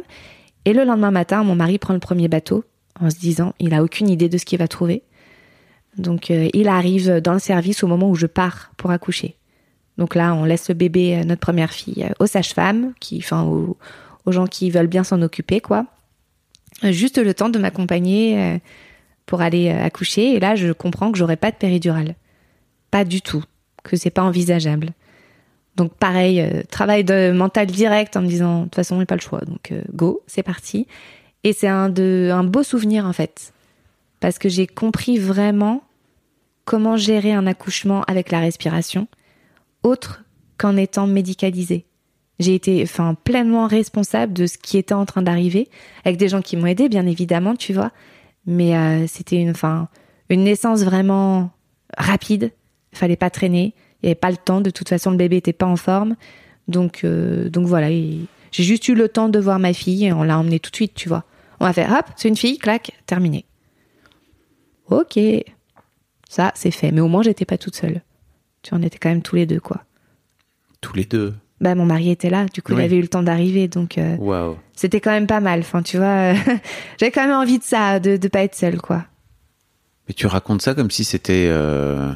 [0.63, 2.63] Et le lendemain matin, mon mari prend le premier bateau
[2.99, 5.03] en se disant, il a aucune idée de ce qu'il va trouver.
[5.97, 9.35] Donc euh, il arrive dans le service au moment où je pars pour accoucher.
[9.97, 13.77] Donc là, on laisse le bébé, notre première fille, aux sages-femmes, qui, enfin, aux,
[14.25, 15.85] aux gens qui veulent bien s'en occuper, quoi.
[16.83, 18.57] Euh, Juste le temps de m'accompagner euh,
[19.25, 20.33] pour aller euh, accoucher.
[20.33, 22.15] Et là, je comprends que j'aurai pas de péridurale.
[22.91, 23.43] Pas du tout.
[23.83, 24.89] Que c'est pas envisageable.
[25.75, 29.21] Donc pareil, travail de mental direct en me disant, de toute façon, j'ai pas le
[29.21, 29.41] choix.
[29.41, 30.87] Donc go, c'est parti.
[31.43, 33.53] Et c'est un, un beau souvenir, en fait.
[34.21, 35.83] Parce que j'ai compris vraiment
[36.63, 39.07] comment gérer un accouchement avec la respiration,
[39.83, 40.23] autre
[40.57, 41.85] qu'en étant médicalisée.
[42.39, 45.69] J'ai été enfin pleinement responsable de ce qui était en train d'arriver,
[46.03, 47.91] avec des gens qui m'ont aidé, bien évidemment, tu vois.
[48.45, 49.87] Mais euh, c'était une, enfin,
[50.29, 51.51] une naissance vraiment
[51.97, 52.51] rapide.
[52.93, 53.73] Fallait pas traîner.
[54.01, 54.61] Il n'y avait pas le temps.
[54.61, 56.15] De toute façon, le bébé était pas en forme.
[56.67, 57.89] Donc, euh, donc voilà.
[57.89, 60.75] J'ai juste eu le temps de voir ma fille et on l'a emmenée tout de
[60.75, 61.23] suite, tu vois.
[61.59, 63.45] On va faire hop, c'est une fille, clac, terminé.
[64.89, 65.17] Ok.
[66.29, 66.91] Ça, c'est fait.
[66.91, 68.01] Mais au moins, j'étais pas toute seule.
[68.61, 69.83] Tu on était quand même tous les deux, quoi.
[70.81, 71.33] Tous les deux.
[71.61, 72.83] Bah, mon mari était là, du coup, il Oui.
[72.83, 75.61] avait eu le temps d'arriver, donc euh, c'était quand même pas mal.
[75.61, 76.35] Enfin, tu vois, euh,
[76.99, 79.05] j'avais quand même envie de ça, de, de pas être seule, quoi.
[80.07, 81.47] Mais tu racontes ça comme si c'était.
[81.49, 82.11] euh,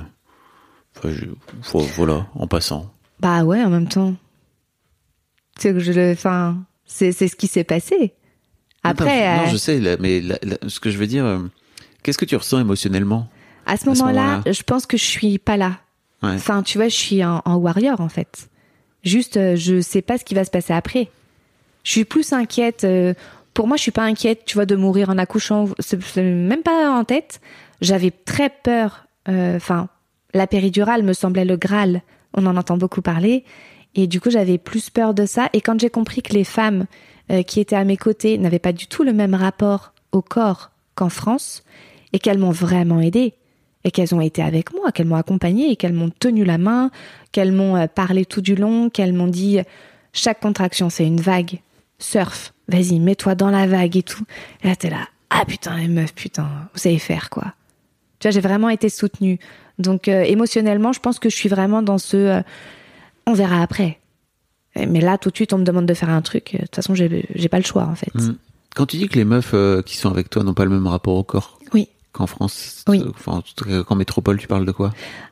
[0.98, 1.26] enfin, je-
[1.72, 2.92] vo- Voilà, en passant.
[3.22, 4.14] Bah ouais, en même temps.
[5.58, 8.14] C'est que je le, enfin, c'est c'est ce qui s'est passé.
[8.84, 11.42] Après, Non, euh, je sais, là, mais là- là, ce que je veux dire,
[12.04, 13.30] qu'est-ce que tu ressens émotionnellement
[13.66, 15.78] à ce moment-là, je pense que je suis pas là.
[16.24, 16.32] Ouais.
[16.34, 18.49] Enfin, tu vois, je suis en, en warrior en fait.
[19.04, 21.10] Juste, euh, je sais pas ce qui va se passer après.
[21.84, 22.84] Je suis plus inquiète.
[22.84, 23.14] euh,
[23.54, 25.70] pour moi, je suis pas inquiète, tu vois, de mourir en accouchant.
[25.80, 27.42] C'est même pas en tête.
[27.82, 29.06] J'avais très peur.
[29.28, 29.88] euh, Enfin,
[30.34, 32.02] la péridurale me semblait le Graal.
[32.34, 33.44] On en entend beaucoup parler.
[33.96, 35.50] Et du coup, j'avais plus peur de ça.
[35.54, 36.86] Et quand j'ai compris que les femmes
[37.32, 40.72] euh, qui étaient à mes côtés n'avaient pas du tout le même rapport au corps
[40.96, 41.64] qu'en France,
[42.14, 43.34] et qu'elles m'ont vraiment aidée,
[43.84, 46.92] et qu'elles ont été avec moi, qu'elles m'ont accompagnée, et qu'elles m'ont tenu la main,
[47.32, 49.60] qu'elles m'ont euh, parlé tout du long, qu'elles m'ont dit
[50.14, 51.60] chaque contraction c'est une vague,
[52.00, 54.24] surf, vas-y mets-toi dans la vague et tout.
[54.64, 57.54] Et là t'es là, ah putain les meufs, putain, vous savez faire quoi.
[58.20, 59.40] Tu vois, j'ai vraiment été soutenue.
[59.78, 62.42] Donc euh, émotionnellement, je pense que je suis vraiment dans ce, euh,
[63.26, 64.00] on verra après.
[64.76, 66.52] Mais là, tout de suite, on me demande de faire un truc.
[66.54, 68.14] De toute façon, j'ai pas le choix, en fait.
[68.14, 68.36] Mm.
[68.76, 70.88] Quand tu dis que les meufs euh, qui sont avec toi n'ont pas le même
[70.88, 71.59] rapport au corps.
[72.20, 73.02] Qu'en France, Oui.
[73.02, 73.42] euh, enfin,
[73.88, 74.92] en métropole, tu parles de quoi?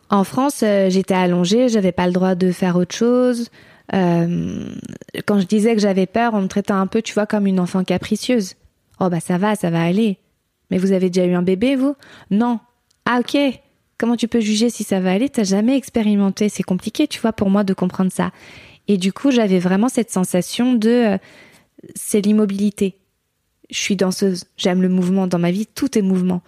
[0.09, 3.49] En France, euh, j'étais allongée, j'avais pas le droit de faire autre chose.
[3.93, 4.69] Euh,
[5.25, 7.59] quand je disais que j'avais peur, on me traitait un peu, tu vois, comme une
[7.59, 8.55] enfant capricieuse.
[8.99, 10.17] Oh bah ça va, ça va aller.
[10.71, 11.95] Mais vous avez déjà eu un bébé, vous?
[12.31, 12.59] Non.
[13.05, 13.37] Ah ok.
[13.97, 15.29] Comment tu peux juger si ça va aller?
[15.29, 16.49] T'as jamais expérimenté.
[16.49, 18.31] C'est compliqué, tu vois, pour moi de comprendre ça.
[18.87, 21.17] Et du coup, j'avais vraiment cette sensation de, euh,
[21.95, 22.95] c'est l'immobilité.
[23.69, 26.41] Je suis danseuse, j'aime le mouvement dans ma vie, tout est mouvement.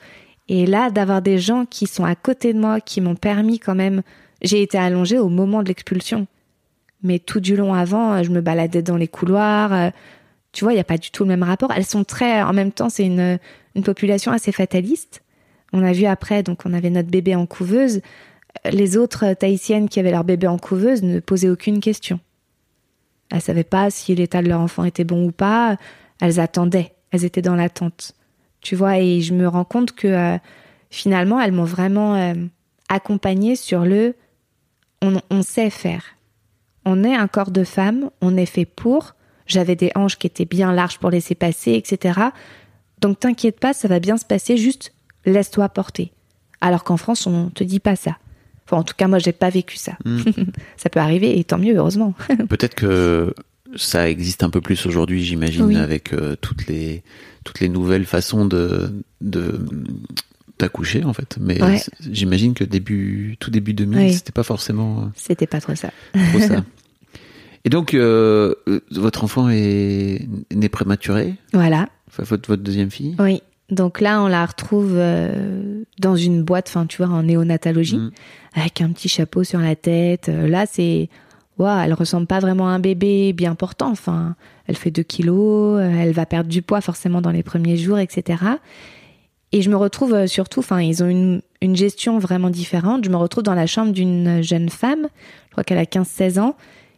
[0.49, 3.75] Et là, d'avoir des gens qui sont à côté de moi, qui m'ont permis quand
[3.75, 4.01] même,
[4.41, 6.27] j'ai été allongée au moment de l'expulsion.
[7.03, 9.71] Mais tout du long avant, euh, je me baladais dans les couloirs.
[9.71, 9.89] euh,
[10.51, 11.71] Tu vois, il n'y a pas du tout le même rapport.
[11.71, 13.37] Elles sont très, en même temps, c'est une,
[13.75, 15.21] une population assez fataliste.
[15.71, 18.01] On a vu après, donc on avait notre bébé en couveuse.
[18.71, 22.19] Les autres euh, tahitiennes qui avaient leur bébé en couveuse ne posaient aucune question.
[23.29, 25.77] Elles savaient pas si l'état de leur enfant était bon ou pas.
[26.19, 26.95] Elles attendaient.
[27.11, 28.13] Elles étaient dans l'attente.
[28.61, 30.37] Tu vois, et je me rends compte que euh,
[30.89, 32.33] finalement, elles m'ont vraiment euh,
[32.89, 34.15] accompagnée sur le
[35.01, 36.03] on, on sait faire.
[36.85, 39.15] On est un corps de femme, on est fait pour.
[39.47, 42.19] J'avais des hanches qui étaient bien larges pour laisser passer, etc.
[43.01, 44.93] Donc t'inquiète pas, ça va bien se passer, juste
[45.25, 46.11] laisse-toi porter.
[46.61, 48.17] Alors qu'en France, on te dit pas ça.
[48.65, 49.93] Enfin, en tout cas, moi, j'ai pas vécu ça.
[50.77, 52.13] ça peut arriver, et tant mieux, heureusement.
[52.49, 53.33] Peut-être que
[53.75, 55.77] ça existe un peu plus aujourd'hui, j'imagine, Oui.
[55.77, 57.03] avec euh, toutes les
[57.49, 59.59] toutes les nouvelles façons de de
[60.59, 61.37] d'accoucher en fait.
[61.39, 61.81] Mais Ouais.
[62.11, 64.13] j'imagine que début tout début 2000, Oui.
[64.13, 65.89] c'était pas forcément euh, C'était pas trop ça.
[66.31, 66.63] trop ça.
[67.65, 71.89] Et donc euh, euh, votre enfant est né prématuré, Voilà.
[72.07, 73.15] enfin, votre votre deuxième fille.
[73.19, 73.41] Oui.
[73.71, 78.11] Donc là, on la retrouve euh, dans une boîte, enfin, tu vois, en néonatologie, Mm.
[78.55, 80.27] avec un petit chapeau sur la tête.
[80.27, 81.07] Là, c'est,
[81.59, 83.91] waouh, elle ressemble pas vraiment à un bébé bien portant.
[83.91, 87.77] Enfin, elle fait 2 kilos, euh, elle va perdre du poids forcément dans les premiers
[87.77, 88.43] jours, etc.
[89.51, 93.03] Et je me retrouve euh, surtout, enfin, ils ont une, une gestion vraiment différente.
[93.03, 95.07] Je me retrouve dans la chambre d'une jeune femme,
[95.47, 96.55] je crois qu'elle a 15-16 ans,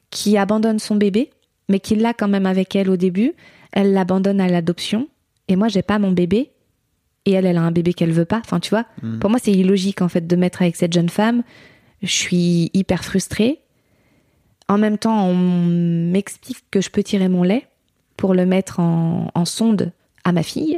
[0.09, 1.31] qui abandonne son bébé,
[1.69, 3.33] mais qui l'a quand même avec elle au début.
[3.71, 5.07] Elle l'abandonne à l'adoption.
[5.47, 6.51] Et moi, j'ai pas mon bébé.
[7.25, 8.41] Et elle, elle a un bébé qu'elle veut pas.
[8.43, 8.85] Enfin, tu vois,
[9.19, 11.43] pour moi, c'est illogique, en fait, de mettre avec cette jeune femme.
[12.01, 13.60] Je suis hyper frustrée.
[14.71, 17.67] En même temps, on m'explique que je peux tirer mon lait
[18.15, 19.91] pour le mettre en, en sonde
[20.23, 20.77] à ma fille,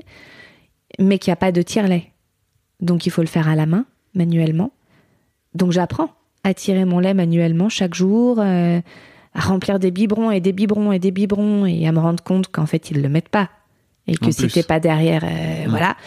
[0.98, 2.12] mais qu'il n'y a pas de tire-lait.
[2.80, 4.72] Donc il faut le faire à la main, manuellement.
[5.54, 6.10] Donc j'apprends
[6.44, 8.82] à tirer mon lait manuellement chaque jour, euh,
[9.36, 12.48] à remplir des biberons et des biberons et des biberons et à me rendre compte
[12.48, 13.52] qu'en fait ils le mettent pas
[14.08, 15.98] et que En si t'es pas derrière, euh, voilà.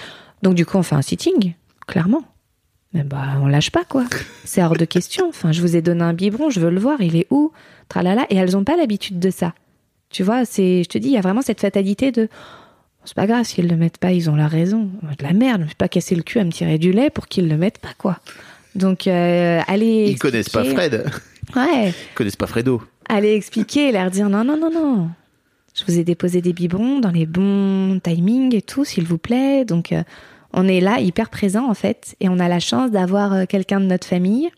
[0.43, 1.55] Donc du coup on fait un sitting,
[1.87, 2.23] clairement.
[2.93, 4.05] Mais bah on lâche pas quoi.
[4.45, 5.29] C'est hors de question.
[5.29, 7.53] Enfin je vous ai donné un biberon, je veux le voir, il est où?
[7.89, 9.55] Tralala et elles ont pas l'habitude de ça.
[10.11, 12.29] Tu vois, c'est, je te dis, il y a vraiment cette fatalité de,
[13.05, 14.89] c'est pas grave s'ils le mettent pas, ils ont la raison.
[15.19, 17.27] De la merde, je suis pas cassé le cul à me tirer du lait pour
[17.29, 18.19] qu'ils le mettent pas quoi.
[18.75, 20.07] Donc euh, allez.
[20.11, 21.11] Ils connaissent pas expliquer- Fred.
[21.55, 22.83] Ouais, Ils connaissent pas Fredo.
[23.09, 25.09] allez expliquer leur dire non non non non.
[25.75, 29.65] Je vous ai déposé des biberons dans les bons timings et tout, s'il vous plaît.
[29.65, 30.03] Donc euh,
[30.57, 33.79] on est là hyper présent en fait et on a la chance d'avoir euh, quelqu'un
[33.79, 34.51] de notre famille,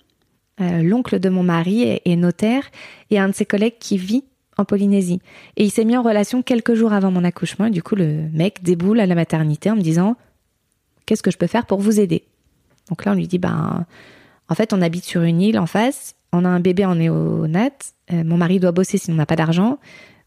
[0.61, 2.71] euh, l'oncle de mon mari est, notaire
[3.11, 4.25] et un de ses collègues qui vit
[4.57, 5.21] en Polynésie.
[5.57, 8.29] Et il s'est mis en relation quelques jours avant mon accouchement et du coup le
[8.33, 10.17] mec déboule à la maternité en me disant
[11.05, 12.25] qu'est-ce que je peux faire pour vous aider?
[12.89, 13.85] Donc là on lui dit ben
[14.49, 17.71] en fait on habite sur une île en face, on a un bébé en néonat,
[18.13, 19.79] euh, mon mari doit bosser sinon on n'a pas d'argent.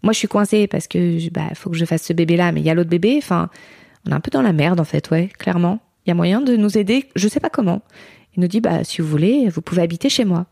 [0.04, 2.60] Moi je suis coincée parce que bah faut que je fasse ce bébé là mais
[2.60, 3.50] il y a l'autre bébé, enfin
[4.08, 5.80] on est un peu dans la merde en fait, ouais, clairement.
[6.06, 7.82] Il y a moyen de nous aider, je sais pas comment.
[8.36, 10.46] Il nous dit bah si vous voulez, vous pouvez habiter chez moi.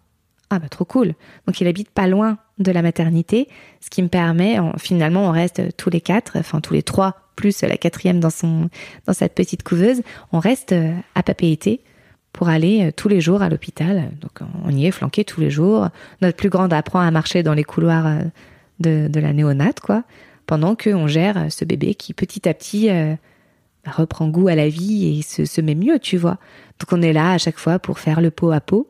[0.52, 1.14] Ah bah trop cool.
[1.46, 3.48] Donc il habite pas loin de la maternité,
[3.82, 7.16] ce qui me permet, en- finalement on reste tous les quatre, enfin tous les trois,
[7.36, 8.70] plus la quatrième dans son
[9.06, 11.80] dans cette petite couveuse, on reste euh, à Papeete
[12.34, 14.12] pour aller euh, tous les jours à l'hôpital.
[14.22, 15.88] Donc on y est flanqué tous les jours.
[16.22, 18.20] Notre plus grande apprend à marcher dans les couloirs euh,
[18.80, 20.04] de, la néonate, quoi,
[20.46, 22.90] pendant qu'on gère ce bébé qui petit à petit
[23.90, 26.38] reprend goût à la vie et se, met mieux, tu vois.
[26.80, 28.90] Donc on est là à chaque fois pour faire le pot à pot.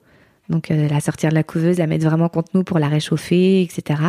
[0.50, 3.62] Donc euh, la sortir de la couveuse, la mettre vraiment contre nous pour la réchauffer,
[3.62, 4.02] etc.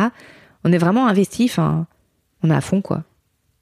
[0.63, 1.87] On est vraiment investi, enfin,
[2.43, 3.03] on est à fond, quoi.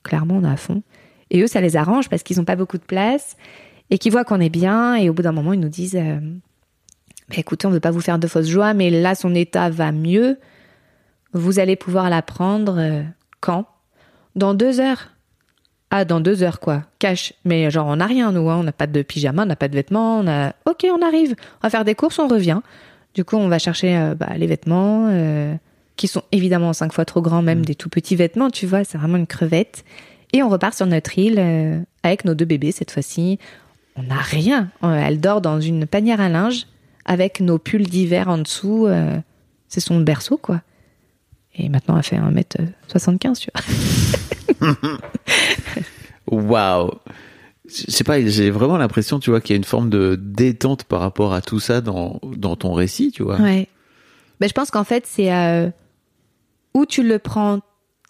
[0.04, 0.82] Clairement, on est à fond.
[1.30, 3.38] Et eux, ça les arrange parce qu'ils n'ont pas beaucoup de place
[3.90, 4.96] et qu'ils voient qu'on est bien.
[4.96, 6.20] Et au bout d'un moment, ils nous disent euh,
[7.30, 9.70] Bah, écoutez, on ne veut pas vous faire de fausses joies, mais là, son état
[9.70, 10.40] va mieux.
[11.34, 13.04] Vous allez pouvoir la prendre euh,
[13.40, 13.66] quand?
[14.36, 15.10] Dans deux heures.
[15.92, 16.84] Ah, dans deux heures, quoi.
[17.00, 17.34] Cash.
[17.46, 18.50] Mais genre, on n'a rien, nous.
[18.50, 18.58] hein.
[18.60, 20.20] On n'a pas de pyjama, on n'a pas de vêtements.
[20.20, 20.54] On a...
[20.66, 21.36] Ok, on arrive.
[21.62, 22.60] On va faire des courses, on revient.
[23.16, 25.56] Du coup, on va chercher euh, bah, les vêtements, euh,
[25.96, 28.84] qui sont évidemment cinq fois trop grands, même des tout petits vêtements, tu vois.
[28.84, 29.84] C'est vraiment une crevette.
[30.32, 33.40] Et on repart sur notre île euh, avec nos deux bébés cette fois-ci.
[33.96, 34.70] On n'a rien.
[34.84, 36.68] Euh, Elle dort dans une panière à linge
[37.06, 38.86] avec nos pulls d'hiver en dessous.
[38.86, 39.18] euh,
[39.68, 40.62] c'est son berceau, quoi.
[41.60, 43.50] Et maintenant, elle fait 1m75, tu
[44.62, 44.70] vois.
[46.28, 46.92] Waouh.
[47.68, 50.86] Je sais pas, j'ai vraiment l'impression, tu vois, qu'il y a une forme de détente
[50.86, 53.40] par rapport à tout ça dans, dans ton récit, tu vois.
[53.40, 53.68] Ouais.
[54.40, 55.70] Ben, je pense qu'en fait, c'est euh,
[56.74, 57.60] où tu le prends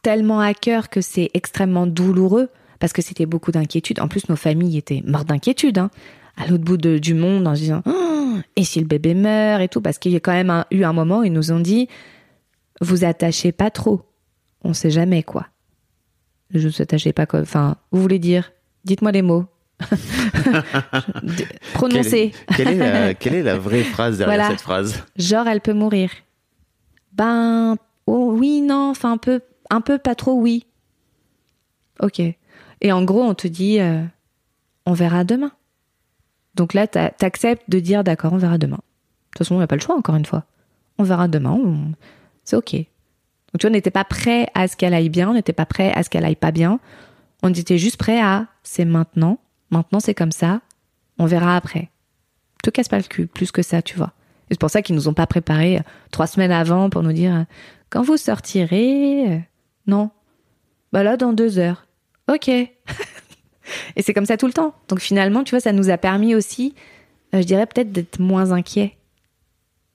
[0.01, 2.47] tellement à cœur que c'est extrêmement douloureux,
[2.79, 3.99] parce que c'était beaucoup d'inquiétude.
[3.99, 5.89] En plus, nos familles étaient mortes d'inquiétude, hein,
[6.37, 9.61] à l'autre bout de- du monde, en se disant Oh, et si le bébé meurt
[9.61, 11.51] et tout, parce qu'il y a quand même un- eu un moment où ils nous
[11.51, 11.89] ont dit
[12.81, 14.01] vous attachez pas trop,
[14.63, 15.47] on sait jamais quoi.
[16.53, 17.41] Je vous attachez pas quoi.
[17.41, 18.51] Enfin, vous voulez dire
[18.85, 19.45] Dites-moi les mots.
[21.73, 22.31] Prononcez.
[22.55, 24.51] Quelle, quelle est la, quelle est la vraie phrase derrière Voilà.
[24.51, 25.03] cette phrase?
[25.15, 26.09] Genre, elle peut mourir.
[27.13, 27.75] Ben,
[28.07, 30.65] oh, oui, non, enfin, un peu, un peu, pas trop, oui.
[32.01, 32.19] Ok.
[32.19, 34.01] Et en gros, on te dit, euh,
[34.85, 35.51] on verra demain.
[36.55, 38.77] Donc là, t'a- t'acceptes de dire, d'accord, on verra demain.
[38.77, 38.81] De
[39.31, 40.45] toute façon, on n'a pas le choix, encore une fois.
[40.97, 41.91] On verra demain, on-
[42.49, 42.73] c'est ok.
[42.73, 45.65] Donc tu vois, on n'était pas prêt à ce qu'elle aille bien, on n'était pas
[45.65, 46.79] prêt à ce qu'elle aille pas bien.
[47.41, 49.39] On était juste prêt à, c'est maintenant,
[49.71, 50.61] maintenant c'est comme ça,
[51.17, 51.89] on verra après
[52.63, 54.13] te casse pas le cul, plus que ça, tu vois.
[54.49, 55.81] Et c'est pour ça qu'ils nous ont pas préparé euh,
[56.11, 57.43] trois semaines avant pour nous dire euh,
[57.89, 59.35] quand vous sortirez.
[59.35, 59.39] euh,
[59.87, 60.09] non.
[60.91, 61.85] Bah là, dans deux heures.
[62.31, 62.47] Ok.
[63.95, 64.73] Et c'est comme ça tout le temps.
[64.87, 66.73] Donc finalement, tu vois, ça nous a permis aussi,
[67.33, 68.97] je dirais peut-être d'être moins inquiets.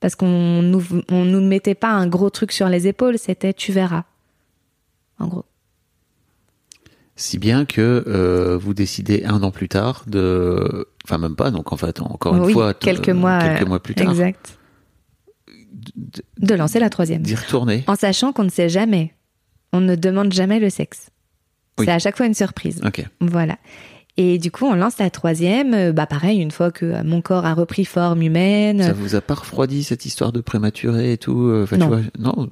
[0.05, 3.73] Parce qu'on nous, on nous mettait pas un gros truc sur les épaules, c'était tu
[3.73, 4.05] verras.
[5.19, 5.47] En gros.
[7.17, 11.73] Si bien que euh, vous décidez un an plus tard de, enfin même pas, donc
[11.73, 14.59] en fait encore une oui, fois, quelques mois, quelques euh, mois plus tard, Exact.
[16.39, 17.23] De lancer la troisième.
[17.23, 17.83] d'y retourner.
[17.87, 19.15] En sachant qu'on ne sait jamais.
[19.73, 21.09] On ne demande jamais le sexe.
[21.79, 21.87] Oui.
[21.87, 22.83] C'est à chaque fois une surprise.
[22.85, 23.07] Ok.
[23.23, 23.57] Voilà.
[24.17, 25.75] Et du coup, on lance la troisième.
[25.75, 28.81] euh, Bah pareil, une fois que euh, mon corps a repris forme humaine.
[28.83, 31.89] Ça vous a pas refroidi cette histoire de prématuré et tout euh, enfin, tu Non.
[31.89, 32.49] vois, non.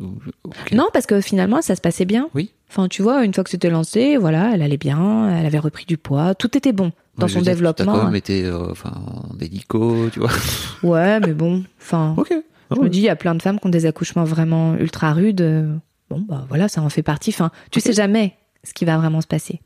[0.73, 2.29] Non, parce que finalement, ça se passait bien.
[2.35, 2.51] Oui.
[2.69, 5.85] Enfin, tu vois, une fois que c'était lancé, voilà, elle allait bien, elle avait repris
[5.85, 7.93] du poids, tout était bon dans Ouais, son dire, T'as développement.
[7.93, 10.31] quand même été euh, enfin, en hélico, tu vois.
[10.83, 12.33] Ouais, mais bon, enfin, ok.
[12.75, 15.13] je me dis, il y a plein de femmes qui ont des accouchements vraiment ultra
[15.13, 15.79] rudes.
[16.11, 17.31] Bon, bah voilà, ça en fait partie.
[17.31, 18.35] Enfin, tu sais jamais
[18.65, 19.61] ce qui va vraiment se passer.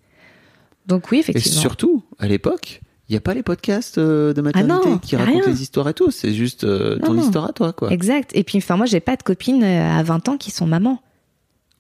[0.87, 1.61] Donc oui, Et effectivement.
[1.61, 5.17] surtout, à l'époque, il n'y a pas les podcasts euh, de maternité Ah non, qui
[5.17, 5.47] racontent rien.
[5.47, 6.11] les histoires et tout.
[6.11, 7.23] C'est juste euh, ton Non, non.
[7.27, 7.91] histoire à toi, quoi.
[7.93, 8.31] Exact.
[8.35, 11.01] Et puis, enfin, moi, j'ai pas de copines euh, à 20 ans qui sont mamans.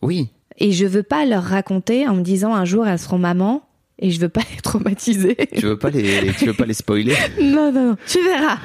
[0.03, 0.29] Oui.
[0.59, 3.63] Et je veux pas leur raconter en me disant un jour elles seront mamans
[3.99, 5.37] et je veux pas les traumatiser.
[5.55, 8.59] Tu veux pas les, tu veux pas les spoiler non, non, non, tu verras.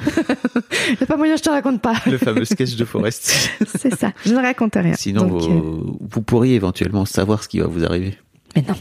[1.00, 1.94] y a pas moyen, je te raconte pas.
[2.06, 3.50] le fameux sketch de Forest.
[3.76, 4.94] C'est ça, je ne raconte rien.
[4.94, 8.16] Sinon, Donc, vous, euh, vous pourriez éventuellement savoir ce qui va vous arriver.
[8.56, 8.74] Mais non,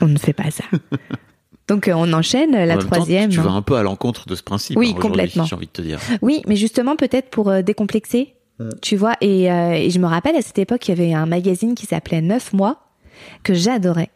[0.00, 0.64] on ne fait pas ça.
[1.68, 3.30] Donc euh, on enchaîne En la temps, troisième.
[3.30, 4.76] tu vas un peu à l'encontre de ce principe.
[4.76, 5.44] Oui, hein, complètement.
[5.44, 6.00] J'ai envie de te dire.
[6.20, 8.34] Oui, mais justement peut-être pour euh, décomplexer,
[8.82, 9.14] tu vois.
[9.20, 11.86] Et, euh, et je me rappelle à cette époque, il y avait un magazine qui
[11.86, 12.80] s'appelait 9 mois
[13.44, 14.10] que j'adorais.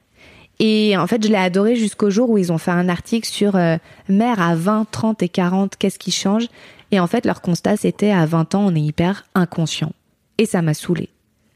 [0.61, 3.57] Et en fait, je l'ai adoré jusqu'au jour où ils ont fait un article sur
[3.57, 3.76] euh,
[4.09, 6.47] mère à 20, 30 et 40, qu'est-ce qui change?
[6.91, 9.93] Et en fait, leur constat, c'était à 20 ans, on est hyper inconscient.
[10.39, 11.09] Et ça m'a saoulée.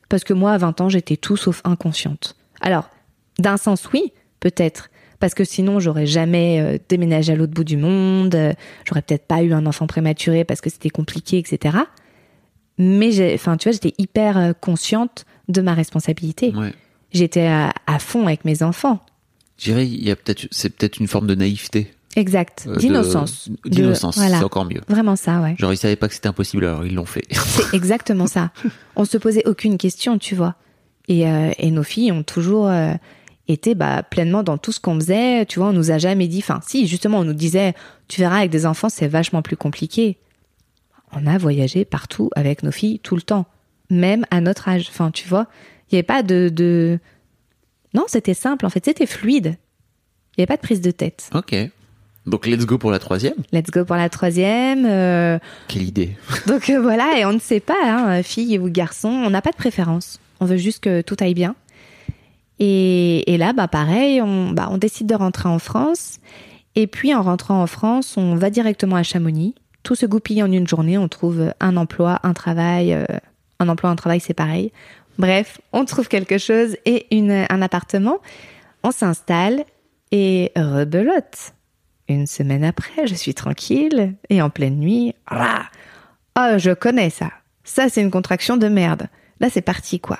[0.09, 2.35] Parce que moi, à 20 ans, j'étais tout sauf inconsciente.
[2.61, 2.89] Alors,
[3.39, 4.91] d'un sens, oui, peut-être.
[5.21, 8.53] Parce que sinon, j'aurais jamais euh, déménagé à l'autre bout du monde, euh,
[8.85, 11.77] j'aurais peut-être pas eu un enfant prématuré parce que c'était compliqué, etc.
[12.79, 16.53] Mais, enfin, tu vois, j'étais hyper euh, consciente de ma responsabilité.
[16.55, 16.73] Ouais.
[17.13, 19.01] J'étais à, à fond avec mes enfants.
[19.59, 21.91] Je dirais, il y a peut-être, c'est peut-être une forme de naïveté.
[22.15, 22.67] Exact.
[22.69, 23.49] euh, D'innocence.
[23.65, 24.17] D'innocence.
[24.17, 24.39] voilà.
[24.39, 24.81] C'est encore mieux.
[24.89, 25.57] Vraiment ça, ouais.
[25.59, 27.25] Genre, ils savaient pas que c'était impossible, alors ils l'ont fait.
[27.33, 28.51] C'est exactement ça.
[28.95, 30.55] On se posait aucune question, tu vois.
[31.09, 32.93] Et, euh, et nos filles ont toujours euh,
[33.49, 35.47] été bah, pleinement dans tout ce qu'on faisait.
[35.47, 36.39] Tu vois, on nous a jamais dit.
[36.39, 37.75] Enfin, si, justement, on nous disait,
[38.07, 40.19] tu verras, avec des enfants, c'est vachement plus compliqué.
[41.13, 43.47] On a voyagé partout avec nos filles tout le temps,
[43.91, 44.87] même à notre âge.
[44.91, 45.47] Enfin, tu vois,
[45.91, 46.99] il n'y avait pas de, de...
[47.95, 48.67] Non, c'était simple.
[48.67, 49.57] En fait, c'était fluide.
[50.37, 51.31] Il n'y avait pas de prise de tête.
[51.35, 51.55] ok.
[52.27, 53.33] Donc, let's go pour la troisième.
[53.53, 54.85] Let's go pour la troisième.
[54.85, 56.15] euh, Quelle idée.
[56.47, 59.51] donc euh, voilà, et on ne sait pas, hein, fille ou garçon, on n'a pas
[59.51, 60.21] de préférence.
[60.41, 61.55] On veut juste que tout aille bien.
[62.59, 66.19] Et, et là, bah pareil, on, bah, on décide de rentrer en France.
[66.75, 69.55] Et puis en rentrant en France, on va directement à Chamonix.
[69.83, 70.99] Tout se goupille en une journée.
[70.99, 72.93] On trouve un emploi, un travail.
[72.93, 73.05] euh,
[73.61, 74.73] un emploi, un travail, c'est pareil.
[75.19, 78.19] Bref, on trouve quelque chose et une, un appartement.
[78.85, 79.65] On s'installe
[80.13, 81.55] et rebelote.
[82.09, 85.67] Une semaine après, je suis tranquille et en pleine nuit, ah,
[86.57, 87.31] je connais ça.
[87.65, 89.09] Ça, c'est une contraction de merde.
[89.41, 90.19] Là, c'est parti, quoi.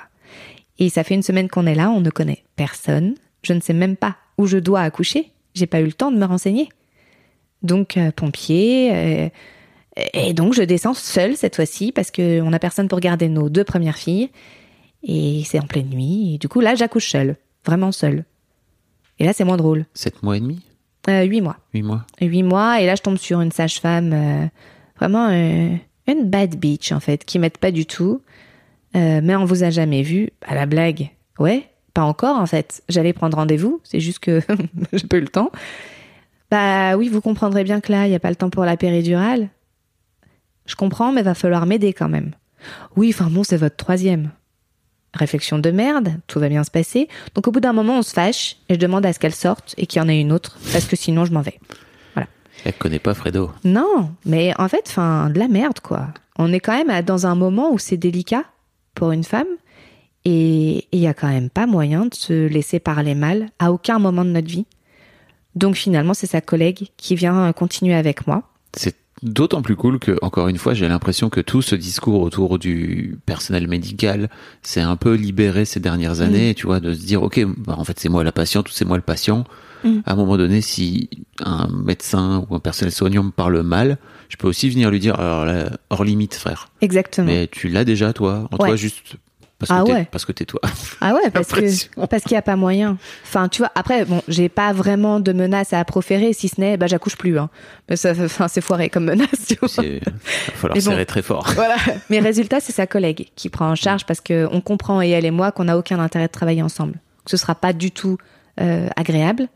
[0.79, 3.15] Et ça fait une semaine qu'on est là, on ne connaît personne.
[3.43, 5.31] Je ne sais même pas où je dois accoucher.
[5.53, 6.69] J'ai pas eu le temps de me renseigner.
[7.63, 8.91] Donc, euh, pompier.
[8.93, 9.29] euh,
[10.13, 13.65] et donc, je descends seule cette fois-ci parce qu'on n'a personne pour garder nos deux
[13.65, 14.29] premières filles.
[15.03, 16.35] Et c'est en pleine nuit.
[16.35, 17.35] Et du coup, là, j'accouche seule.
[17.65, 18.23] Vraiment seule.
[19.19, 19.85] Et là, c'est moins drôle.
[19.93, 20.61] Sept mois et demi
[21.09, 21.57] Euh, huit mois.
[21.73, 24.45] Huit mois Huit mois, et là je tombe sur une sage-femme, euh,
[24.97, 25.29] vraiment
[26.07, 28.21] une bad bitch en fait, qui m'aide pas du tout.
[28.95, 31.11] Euh, mais on vous a jamais vu À la blague.
[31.37, 32.83] Ouais, pas encore en fait.
[32.89, 34.41] J'allais prendre rendez-vous, c'est juste que
[34.93, 35.51] j'ai pas eu le temps.
[36.51, 38.77] Bah oui, vous comprendrez bien que là, il y a pas le temps pour la
[38.77, 39.49] péridurale.
[40.65, 42.31] Je comprends, mais va falloir m'aider quand même.
[42.95, 44.31] Oui, enfin bon, c'est votre troisième.
[45.13, 47.07] Réflexion de merde, tout va bien se passer.
[47.33, 49.73] Donc au bout d'un moment, on se fâche et je demande à ce qu'elle sorte
[49.77, 51.59] et qu'il y en ait une autre, parce que sinon je m'en vais.
[52.65, 53.51] Elle connaît pas Fredo.
[53.63, 56.07] Non, mais en fait, enfin, de la merde, quoi.
[56.37, 58.43] On est quand même dans un moment où c'est délicat
[58.95, 59.47] pour une femme
[60.25, 63.99] et il y a quand même pas moyen de se laisser parler mal à aucun
[63.99, 64.65] moment de notre vie.
[65.55, 68.43] Donc finalement, c'est sa collègue qui vient continuer avec moi.
[68.75, 72.59] C'est d'autant plus cool que, encore une fois, j'ai l'impression que tout ce discours autour
[72.59, 74.29] du personnel médical
[74.61, 77.83] s'est un peu libéré ces dernières années, tu vois, de se dire, ok, bah, en
[77.83, 79.45] fait, c'est moi la patiente ou c'est moi le patient.
[79.83, 79.99] Mm.
[80.05, 81.09] À un moment donné, si
[81.43, 83.97] un médecin ou un personnel soignant me parle mal,
[84.29, 86.69] je peux aussi venir lui dire, alors là, hors limite, frère.
[86.81, 87.27] Exactement.
[87.27, 88.67] Mais tu l'as déjà, toi, en Ouais.
[88.69, 89.15] toi, juste
[89.57, 90.07] parce que Ah ouais.
[90.09, 90.61] parce que t'es toi.
[91.01, 92.07] Ah ouais, parce que L'impression.
[92.09, 92.97] parce qu'il y a pas moyen.
[93.25, 93.69] Enfin, tu vois.
[93.75, 97.37] Après, bon, j'ai pas vraiment de menace à proférer, si ce n'est, bah, j'accouche plus.
[97.37, 97.49] Hein.
[97.89, 99.27] Mais ça, enfin, c'est foiré comme menace.
[99.49, 99.67] Tu vois.
[99.67, 100.11] C'est, va
[100.53, 100.91] falloir Mais bon.
[100.91, 101.51] serrer très fort.
[101.55, 101.75] Voilà.
[102.09, 105.25] Mais résultat, c'est sa collègue qui prend en charge parce que on comprend et elle
[105.25, 106.93] et moi qu'on n'a aucun intérêt de travailler ensemble.
[107.25, 108.17] Que ce sera pas du tout
[108.61, 109.49] euh, agréable.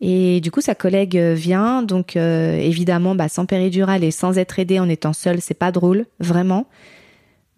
[0.00, 4.38] Et du coup, sa collègue euh, vient, donc euh, évidemment, bah, sans péridurale et sans
[4.38, 6.66] être aidée en étant seule, c'est pas drôle, vraiment.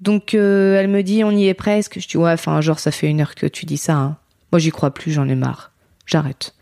[0.01, 1.99] Donc euh, elle me dit, on y est presque.
[1.99, 3.95] Je dis ouais, enfin genre ça fait une heure que tu dis ça.
[3.95, 4.16] hein.
[4.53, 5.72] Moi j'y crois plus, j'en ai marre.
[6.05, 6.55] J'arrête.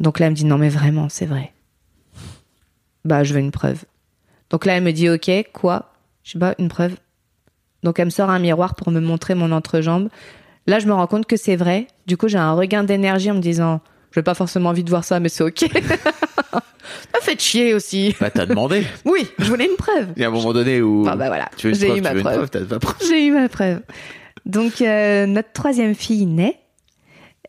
[0.00, 1.52] Donc là, elle me dit non, mais vraiment, c'est vrai.
[3.04, 3.84] Bah, je veux une preuve.
[4.50, 5.92] Donc là, elle me dit ok, quoi?
[6.22, 6.96] Je sais pas, une preuve.
[7.82, 10.08] Donc elle me sort un miroir pour me montrer mon entrejambe.
[10.66, 11.86] Là, je me rends compte que c'est vrai.
[12.06, 13.82] Du coup, j'ai un regain d'énergie en me disant
[14.14, 15.58] je n'ai pas forcément envie de voir ça, mais c'est ok.
[16.52, 18.14] ça fait chier aussi.
[18.20, 18.84] Bah, t'as demandé.
[19.04, 20.08] Oui, je voulais une preuve.
[20.16, 21.04] Il y a un moment donné où.
[21.08, 22.48] Ah bah voilà, Tu veux une j'ai preuve, eu tu ma une preuve.
[23.08, 23.80] J'ai eu ma preuve.
[24.46, 26.58] Donc, euh, notre troisième fille naît.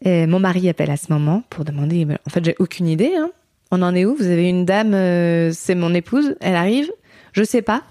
[0.04, 2.06] Mon mari appelle à ce moment pour demander.
[2.26, 3.14] En fait, j'ai aucune idée.
[3.18, 3.30] hein.
[3.72, 4.16] On en est où?
[4.16, 6.92] Vous avez une dame, euh, c'est mon épouse, elle arrive.
[7.34, 7.82] Je sais pas.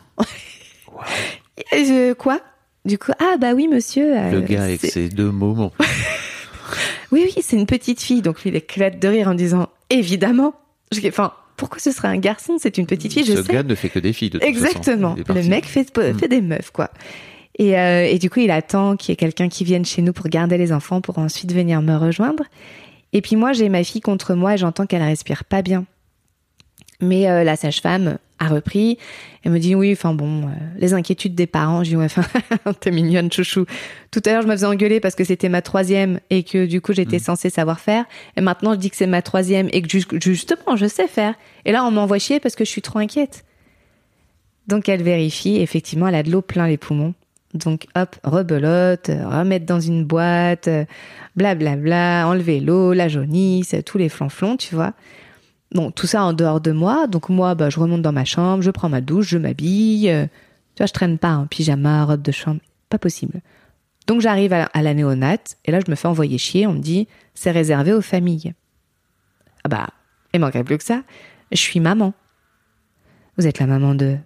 [1.73, 2.41] Et quoi?
[2.85, 4.17] Du coup, ah bah oui, monsieur.
[4.17, 5.73] euh, Le gars avec c'est- ses deux moments.
[7.13, 8.23] Oui, oui, c'est une petite fille.
[8.23, 10.55] Donc lui, il éclate de rire en disant évidemment.
[11.07, 12.57] Enfin, pourquoi ce serait un garçon?
[12.59, 13.53] C'est une petite fille, je Ce sais.
[13.53, 15.11] gars ne fait que des filles, de toute Exactement.
[15.11, 15.15] façon.
[15.17, 15.49] Il est Le parti.
[15.49, 16.19] mec fait, Mm.
[16.19, 16.91] fait des meufs, quoi.
[17.59, 20.13] Et, euh, et du coup, il attend qu'il y ait quelqu'un qui vienne chez nous
[20.13, 22.45] pour garder les enfants pour ensuite venir me rejoindre.
[23.13, 25.85] Et puis moi, j'ai ma fille contre moi et j'entends qu'elle respire pas bien.
[27.05, 28.99] Mais euh, la sage-femme a repris.
[29.45, 31.85] Elle me dit oui, enfin bon, euh, les inquiétudes des parents.
[31.85, 32.23] Je dis ouais, enfin,
[32.81, 33.67] t'es mignonne, chouchou.
[34.11, 36.81] Tout à l'heure, je me faisais engueuler parce que c'était ma troisième et que du
[36.81, 38.05] coup, j'étais censée savoir faire.
[38.37, 41.35] Et maintenant, je dis que c'est ma troisième et que ju- justement, je sais faire.
[41.65, 43.45] Et là, on m'envoie chier parce que je suis trop inquiète.
[44.67, 47.13] Donc elle vérifie, effectivement, elle a de l'eau plein les poumons.
[47.53, 50.69] Donc hop, rebelote, remettre dans une boîte,
[51.37, 54.93] blablabla, enlever l'eau, la jaunisse, tous les flanflons, tu vois.
[55.75, 57.07] Bon, tout ça en dehors de moi.
[57.09, 60.09] Donc moi, bah, je remonte dans ma chambre, je prends ma douche, je m'habille.
[60.09, 60.27] euh,
[60.75, 63.41] tu vois, je traîne pas en pyjama, robe de chambre, pas possible.
[64.07, 66.67] Donc j'arrive à, à la néonate et là je me fais envoyer chier.
[66.67, 68.55] On me dit c'est réservé aux familles.
[69.65, 69.89] Ah bah,
[70.33, 71.03] il manquerait plus que ça.
[71.51, 72.13] Je suis maman.
[73.37, 74.17] Vous êtes la maman de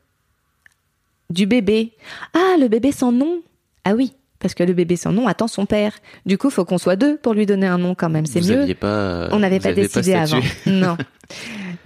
[1.30, 1.92] du bébé.
[2.34, 3.40] Ah, le bébé sans nom.
[3.84, 5.92] Ah oui, parce que le bébé sans nom attend son père.
[6.26, 8.26] Du coup, faut qu'on soit deux pour lui donner un nom quand même.
[8.26, 8.74] C'est mieux.
[8.74, 9.28] pas.
[9.32, 10.40] On n'avait pas décidé avant.
[10.66, 10.96] Non.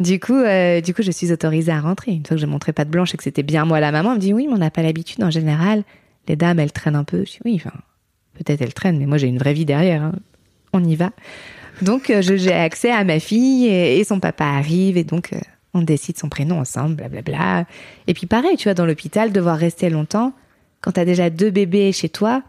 [0.01, 2.13] Du coup, euh, du coup, je suis autorisée à rentrer.
[2.13, 4.11] Une fois que je montrais pas de blanche et que c'était bien moi la maman,
[4.11, 5.85] elle me dit oui, mais on n'a pas l'habitude en général.
[6.29, 7.19] Les dames, elles traînent un peu.
[7.27, 7.77] Je dis oui, enfin,
[8.35, 10.03] peut-être elles traînent, mais moi j'ai une vraie vie derrière.
[10.03, 10.13] hein.
[10.73, 11.11] On y va.
[11.83, 15.39] Donc euh, j'ai accès à ma fille et, et son papa arrive et donc euh,
[15.75, 17.67] on décide son prénom ensemble, blablabla.
[18.07, 20.33] Et puis pareil, tu vois, dans l'hôpital, devoir rester longtemps,
[20.83, 22.43] quand t'as déjà deux bébés chez toi,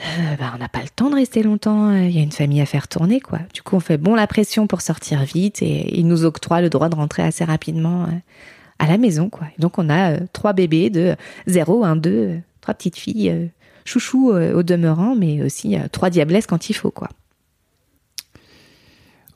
[0.00, 1.94] euh, bah, on n'a pas le temps de rester longtemps.
[1.94, 3.38] Il y a une famille à faire tourner, quoi.
[3.54, 6.68] Du coup, on fait bon la pression pour sortir vite et ils nous octroient le
[6.68, 8.08] droit de rentrer assez rapidement euh,
[8.78, 9.46] à la maison, quoi.
[9.56, 11.14] Et donc, on a euh, trois bébés de
[11.46, 13.46] 0, 1, 2, euh, trois petites filles, euh,
[13.84, 17.08] chouchou euh, au demeurant, mais aussi euh, trois diablesses quand il faut, quoi.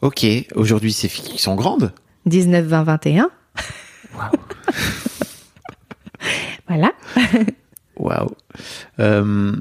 [0.01, 1.93] Ok, aujourd'hui, ces filles qui sont grandes.
[2.26, 3.31] 19, 20, 21.
[6.68, 6.93] voilà.
[7.99, 8.30] Waouh.
[9.01, 9.53] Euh,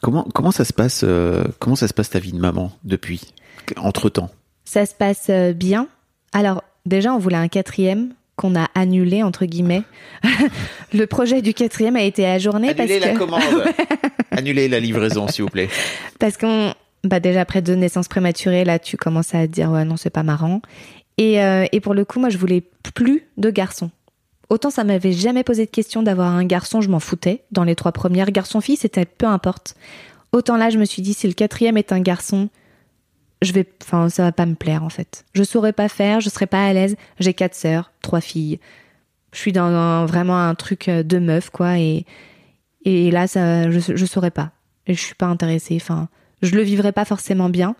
[0.00, 3.32] comment comment ça se passe euh, Comment ça se passe ta vie de maman depuis
[3.76, 4.30] entre temps
[4.64, 5.88] Ça se passe euh, bien.
[6.32, 9.82] Alors, déjà, on voulait un quatrième qu'on a annulé, entre guillemets.
[10.94, 13.18] le projet du quatrième a été ajourné parce Annulez la que...
[13.18, 13.42] commande.
[14.30, 15.68] Annulez la livraison, s'il vous plaît.
[16.20, 16.72] Parce qu'on,
[17.04, 20.10] bah déjà après deux naissances prématurées, là, tu commences à te dire ouais non c'est
[20.10, 20.62] pas marrant.
[21.16, 22.62] Et, euh, et pour le coup, moi je voulais
[22.94, 23.90] plus de garçons.
[24.50, 27.44] Autant ça m'avait jamais posé de question d'avoir un garçon, je m'en foutais.
[27.52, 29.74] Dans les trois premières, garçon-fille, c'était peu importe.
[30.32, 32.48] Autant là, je me suis dit si le quatrième est un garçon,
[33.42, 35.24] je vais, enfin ça va pas me plaire en fait.
[35.34, 36.96] Je saurais pas faire, je serais pas à l'aise.
[37.20, 38.58] J'ai quatre sœurs, trois filles.
[39.32, 42.04] Je suis dans un- vraiment un truc euh, de meuf quoi et
[42.84, 44.52] et là ça, je je saurais pas.
[44.86, 45.76] Et je suis pas intéressée.
[45.80, 46.08] Enfin,
[46.40, 47.76] je le vivrais pas forcément bien.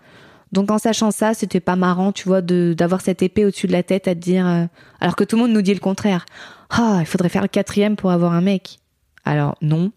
[0.53, 3.73] Donc en sachant ça, c'était pas marrant, tu vois, de d'avoir cette épée au-dessus de
[3.73, 4.65] la tête à te dire, euh,
[5.01, 6.25] alors que tout le monde nous dit le contraire.
[6.71, 8.79] Ah, il faudrait faire le quatrième pour avoir un mec.
[9.25, 9.93] Alors non.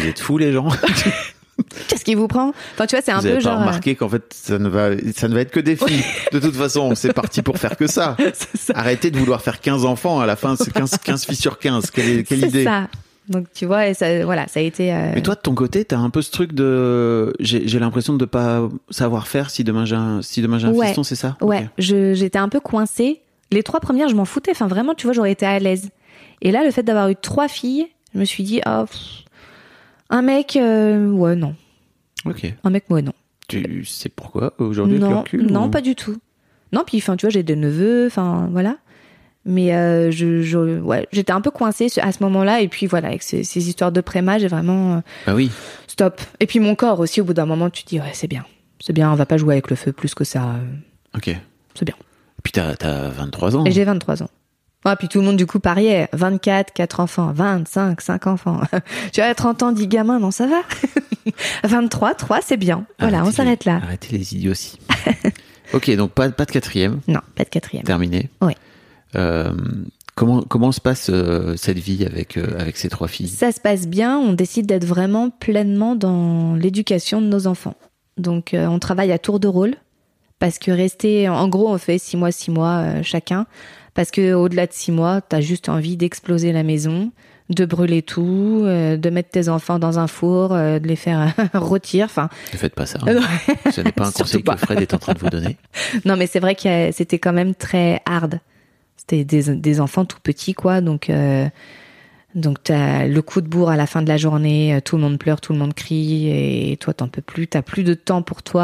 [0.00, 0.68] Vous êtes fous, les gens.
[1.88, 2.52] Qu'est-ce qui vous prend?
[2.74, 3.52] Enfin, tu vois, c'est un Vous peu avez pas genre.
[3.58, 6.02] euh, remarqué qu'en fait, ça ne va, ça ne va être que des filles.
[6.32, 8.16] De toute façon, c'est parti pour faire que ça.
[8.74, 10.20] Arrêtez de vouloir faire 15 enfants.
[10.20, 11.90] À la fin, c'est 15, 15 filles sur 15.
[11.90, 12.64] Quelle, quelle c'est idée?
[12.64, 12.88] ça.
[13.28, 14.92] Donc tu vois, et ça, voilà, ça a été.
[14.92, 18.24] euh, Mais toi, de ton côté, t'as un peu ce truc de, j'ai l'impression de
[18.24, 20.86] pas savoir faire si demain j'ai un, si demain j'ai un Ouais.
[20.88, 21.36] fiston, c'est ça?
[21.40, 23.20] Ouais, j'étais un peu coincée.
[23.52, 24.50] Les trois premières, je m'en foutais.
[24.50, 25.90] Enfin, vraiment, tu vois, j'aurais été à l'aise.
[26.40, 29.00] Et là, le fait d'avoir eu trois filles, je me suis dit, oh, pff,
[30.10, 31.54] un mec, euh, ouais, non.
[32.24, 32.52] Ok.
[32.64, 33.12] Un mec, ouais, non.
[33.48, 36.16] Tu sais pourquoi aujourd'hui non, non, ou- pas du tout.
[36.72, 38.78] Non, puis, enfin, tu vois, j'ai des neveux, enfin, voilà.
[39.44, 42.60] Mais euh, je, je- ouais, j'étais un peu coincée à ce moment-là.
[42.60, 45.50] Et puis, voilà, avec ces, ces histoires de préma, j'ai vraiment euh, Bah oui.
[45.88, 46.20] stop.
[46.40, 48.44] Et puis, mon corps aussi, au bout d'un moment, tu te dis, ouais, c'est bien.
[48.80, 50.54] C'est bien, on va pas jouer avec le feu plus que ça.
[51.16, 51.28] Ok.
[51.28, 51.38] Et
[51.74, 51.94] C'est bien.
[52.42, 53.64] puis t'as, t'as 23 ans.
[53.64, 54.30] Et j'ai 23 ans.
[54.84, 56.08] Ah, puis tout le monde, du coup, pariait.
[56.12, 58.60] 24, 4 enfants, 25, 5 enfants.
[59.12, 60.60] tu vois, à 30 ans, 10 gamins, non, ça va?
[61.64, 62.84] 23, 3, c'est bien.
[62.98, 63.80] Voilà, Arrêtez on s'arrête là.
[63.82, 64.78] Arrêtez les idioties.
[65.72, 67.84] ok, donc pas, pas de quatrième, Non, pas de quatrième.
[67.84, 68.28] terminé.
[68.40, 68.56] Ouais.
[69.16, 69.52] Euh,
[70.14, 73.28] comment, comment se passe euh, cette vie avec, euh, avec ces trois filles?
[73.28, 77.74] Ça se passe bien, on décide d'être vraiment pleinement dans l'éducation de nos enfants.
[78.18, 79.74] Donc euh, on travaille à tour de rôle
[80.38, 83.46] parce que rester, en gros on fait six mois, six mois chacun
[83.94, 87.10] parce que au-delà de six mois, t'as juste envie d'exploser la maison,
[87.50, 92.06] de brûler tout, de mettre tes enfants dans un four, de les faire rôtir.
[92.06, 92.98] Enfin, Ne faites pas ça.
[93.06, 93.20] hein.
[93.70, 94.54] Ce n'est pas un conseil pas.
[94.54, 95.58] que Fred est en train de vous donner.
[96.06, 98.40] non mais c'est vrai que c'était quand même très hard.
[99.08, 101.48] C'était des, enfants tout petits quoi, donc euh,
[102.36, 105.02] donc t'as le coup de bourre à la fin de la journée, euh, tout le
[105.02, 108.22] monde pleure, tout le monde crie et toi t'en peux plus, t'as plus de temps
[108.22, 108.62] pour toi.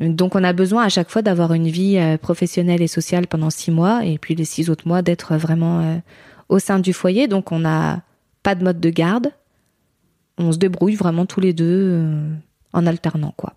[0.00, 3.50] euh, Donc on a besoin à chaque fois d'avoir une vie professionnelle et sociale pendant
[3.50, 6.00] six mois et puis les six autres mois d'être vraiment
[6.48, 7.28] au sein du foyer.
[7.28, 8.00] Donc on n'a
[8.42, 9.32] pas de mode de garde.
[10.38, 12.02] On se débrouille vraiment tous les deux
[12.72, 13.52] en alternant quoi.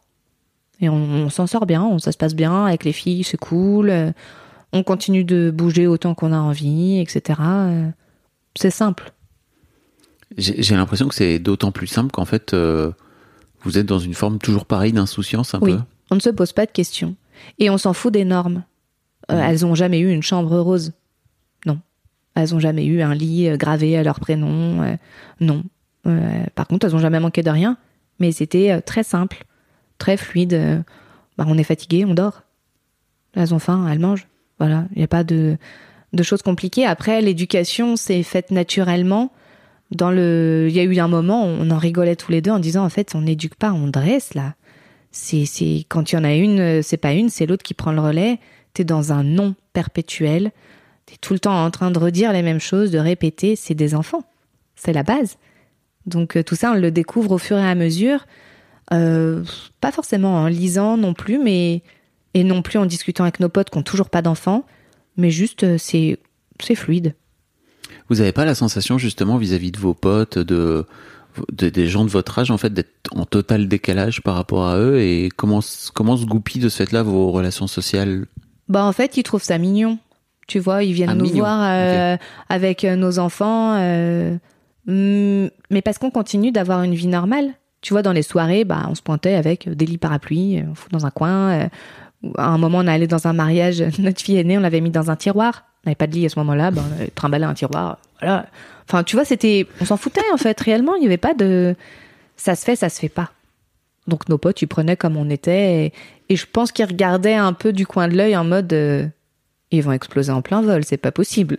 [0.82, 3.38] Et on, on s'en sort bien, on, ça se passe bien avec les filles, c'est
[3.38, 4.14] cool.
[4.74, 7.40] On continue de bouger autant qu'on a envie, etc.
[7.42, 7.90] euh,
[8.56, 9.12] c'est simple.
[10.38, 12.92] J'ai l'impression que c'est d'autant plus simple qu'en fait, euh,
[13.64, 15.80] vous êtes dans une forme toujours pareille d'insouciance un Oui, peu?
[16.12, 17.16] on ne se pose pas de questions.
[17.60, 18.64] Et on s'en fout des normes.
[19.32, 20.92] Euh, Elles ont jamais eu une chambre rose.
[21.66, 21.80] Non.
[22.36, 24.84] Elles ont jamais eu un lit gravé à leur prénom.
[24.84, 24.96] euh,
[25.40, 25.64] non.
[26.56, 27.78] Par contre, elles ont jamais manqué de rien.
[28.20, 29.46] Mais c'était très simple,
[29.98, 30.84] très fluide.
[31.38, 32.44] bah, on est fatigué, on dort.
[33.34, 34.28] Elles ont faim, elles mangent.
[34.60, 34.86] Voilà.
[34.94, 35.58] Il n'y a pas de,
[36.14, 36.86] de choses compliquées.
[36.86, 39.32] Après, l'éducation, c'est faite naturellement.
[39.92, 42.60] Dans le, il y a eu un moment, on en rigolait tous les deux en
[42.60, 44.56] disant en fait, on n'éduque pas, on dresse là.
[45.12, 47.74] C'est, c'est quand il y en a une, euh, c'est pas une, c'est l'autre qui
[47.74, 48.40] prend le relais.
[48.74, 50.52] T'es dans un non perpétuel.
[51.06, 53.56] T'es tout le temps en train de redire les mêmes choses, de répéter.
[53.56, 54.24] C'est des enfants.
[54.76, 55.38] C'est la base.
[56.06, 58.26] Donc euh, tout ça, on le découvre au fur et à mesure.
[58.94, 59.44] Euh,
[59.82, 61.82] pas forcément en lisant non plus, mais
[62.34, 64.66] et non plus en discutant avec nos potes qui ont toujours pas d'enfants.
[65.18, 66.20] Mais juste, euh, c'est
[66.60, 67.16] c'est fluide.
[68.10, 70.86] Vous n'avez pas la sensation justement vis-à-vis de vos potes, de,
[71.52, 74.78] de- des gens de votre âge en fait, d'être en total décalage par rapport à
[74.78, 75.00] eux?
[75.00, 75.60] Et comment
[75.94, 78.26] comment se goupillent de ce fait-là vos relations sociales?
[78.70, 79.98] Bah en fait, ils trouvent ça mignon.
[80.48, 81.40] Tu vois, ils viennent Ah, nous mignon.
[81.40, 82.16] voir euh,
[82.50, 84.38] avec euh, nos enfants, euh,
[84.88, 87.54] hum, mais parce qu'on continue d'avoir une vie normale.
[87.82, 90.92] Tu vois, dans les soirées, bah on se pointait avec des lits parapluies, on fout
[90.92, 91.50] dans un coin.
[91.52, 91.68] euh,
[92.38, 94.92] à un moment, on est allé dans un mariage, notre fille aînée, on l'avait mis
[94.92, 95.64] dans un tiroir.
[95.86, 97.98] On n'avait pas de lit à ce moment-là, bah, on avait trimballé un tiroir.
[98.20, 98.48] Voilà.
[98.88, 100.60] Enfin, tu vois, c'était, on s'en foutait en fait.
[100.60, 101.76] Réellement, il n'y avait pas de,
[102.36, 103.32] ça se fait, ça se fait pas.
[104.08, 105.94] Donc nos potes, ils prenaient comme on était,
[106.30, 109.08] et, je pense qu'ils regardaient un peu du coin de l'œil en mode, euh,
[109.72, 111.58] ils vont exploser en plein vol, c'est pas possible.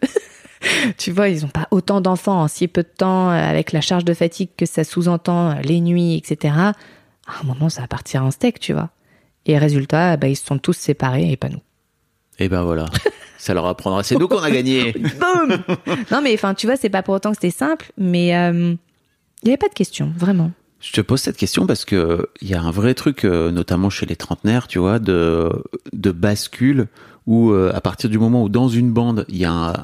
[0.98, 3.80] tu vois, ils ont pas autant d'enfants en si peu de temps, euh, avec la
[3.80, 6.54] charge de fatigue que ça sous-entend, euh, les nuits, etc.
[6.56, 6.74] À
[7.42, 8.90] un moment, ça va partir en steak, tu vois.
[9.48, 11.60] Et résultat, bah, ils se sont tous séparés et pas nous.
[12.38, 12.84] Et ben voilà,
[13.38, 14.02] ça leur apprendra.
[14.04, 14.92] C'est nous qu'on a gagné.
[14.92, 15.58] Boum
[16.12, 18.74] Non, mais enfin, tu vois, c'est pas pour autant que c'était simple, mais euh,
[19.42, 20.52] il y avait pas de question, vraiment.
[20.80, 23.90] Je te pose cette question parce que il y a un vrai truc, euh, notamment
[23.90, 25.50] chez les trentenaires, tu vois, de,
[25.92, 26.86] de bascule
[27.26, 29.74] où euh, à partir du moment où dans une bande il y a un,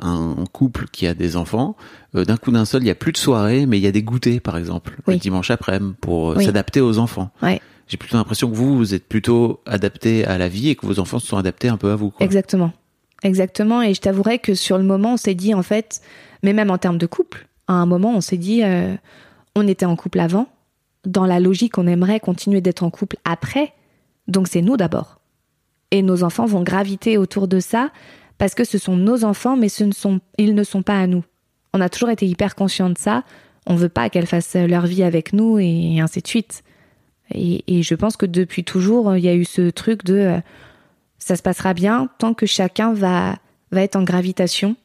[0.40, 1.76] un couple qui a des enfants,
[2.14, 3.92] euh, d'un coup d'un seul il y a plus de soirée, mais il y a
[3.92, 5.14] des goûters par exemple Oui.
[5.14, 6.44] le dimanche après-midi pour euh, Oui.
[6.44, 7.30] s'adapter aux enfants.
[7.42, 10.86] Ouais, J'ai plutôt l'impression que vous vous êtes plutôt adapté à la vie et que
[10.86, 12.12] vos enfants se sont adaptés un peu à vous.
[12.20, 12.72] Exactement.
[13.22, 13.82] Exactement.
[13.82, 16.00] Et je t'avouerai que sur le moment, on s'est dit, en fait,
[16.42, 18.94] mais même en termes de couple, à un moment, on s'est dit, euh,
[19.54, 20.48] on était en couple avant.
[21.04, 23.72] Dans la logique, on aimerait continuer d'être en couple après.
[24.28, 25.20] Donc c'est nous d'abord.
[25.90, 27.90] Et nos enfants vont graviter autour de ça
[28.38, 31.06] parce que ce sont nos enfants, mais ce ne sont, ils ne sont pas à
[31.06, 31.24] nous.
[31.72, 33.22] On a toujours été hyper conscients de ça.
[33.66, 36.63] On veut pas qu'elles fassent leur vie avec nous et ainsi de suite.
[37.32, 40.38] Et, et je pense que depuis toujours, il y a eu ce truc de euh,
[41.18, 43.36] ça se passera bien tant que chacun va,
[43.72, 44.76] va être en gravitation.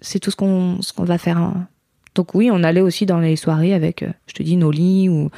[0.00, 1.38] C'est tout ce qu'on va faire.
[1.38, 1.68] hein.
[2.14, 5.08] Donc oui, on allait aussi dans les soirées avec, euh, je te dis, nos lits
[5.08, 5.30] ou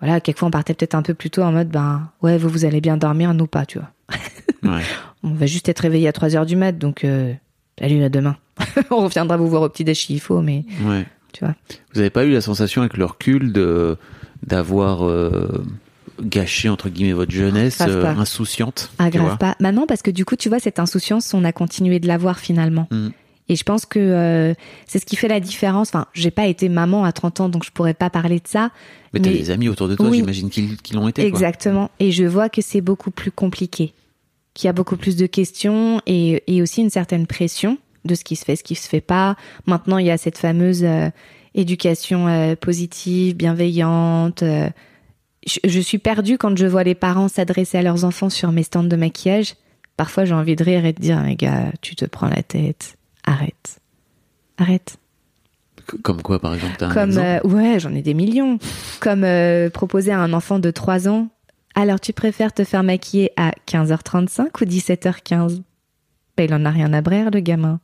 [0.00, 2.64] voilà, quelquefois on partait peut-être un peu plus tôt en mode ben ouais, vous vous
[2.66, 3.90] allez bien dormir, nous pas, tu vois.
[4.62, 4.82] Ouais.
[5.22, 7.32] On va juste être réveillé à 3 heures du mat, donc euh,
[7.80, 8.36] salut à demain.
[8.90, 11.06] on reviendra vous voir au petit déj s'il faut, mais Ouais.
[11.32, 11.54] tu vois.
[11.92, 13.96] Vous n'avez pas eu la sensation avec le recul de
[14.46, 15.64] d'avoir euh,
[16.22, 19.56] gâché entre guillemets votre jeunesse euh, insouciante Ah, grave pas.
[19.60, 22.38] Bah non, parce que du coup, tu vois, cette insouciance, on a continué de l'avoir
[22.38, 22.86] finalement.
[22.90, 23.08] Mm.
[23.50, 24.54] Et je pense que euh,
[24.86, 25.88] c'est ce qui fait la différence.
[25.88, 28.70] Enfin, j'ai pas été maman à 30 ans, donc je pourrais pas parler de ça.
[29.12, 30.18] Mais t'as des amis autour de toi, Oui.
[30.18, 31.22] j'imagine qu'ils l'ont été.
[31.22, 31.28] quoi.
[31.28, 31.90] Exactement.
[32.00, 33.92] Et je vois que c'est beaucoup plus compliqué,
[34.54, 37.76] qu'il y a beaucoup plus de questions et, et aussi une certaine pression
[38.06, 39.36] de ce qui se fait, ce qui se fait pas.
[39.66, 41.10] Maintenant, il y a cette fameuse euh,
[41.54, 44.42] éducation euh, positive, bienveillante.
[44.42, 44.68] euh,
[45.46, 48.62] je, je suis perdue quand je vois les parents s'adresser à leurs enfants sur mes
[48.62, 49.54] stands de maquillage.
[49.96, 52.96] Parfois, j'ai envie de rire et de dire, les gars, tu te prends la tête.
[53.24, 53.78] Arrête.
[54.58, 54.96] Arrête.
[56.02, 58.58] Comme quoi, par exemple, un Comme, exemple euh, ouais, j'en ai des millions.
[59.00, 59.26] Comme
[59.70, 61.28] proposer à un enfant de 3 ans,
[61.74, 65.62] alors tu préfères te faire maquiller à 15h35 ou 17h15
[66.36, 67.80] ben, Il en a rien à brère, le gamin.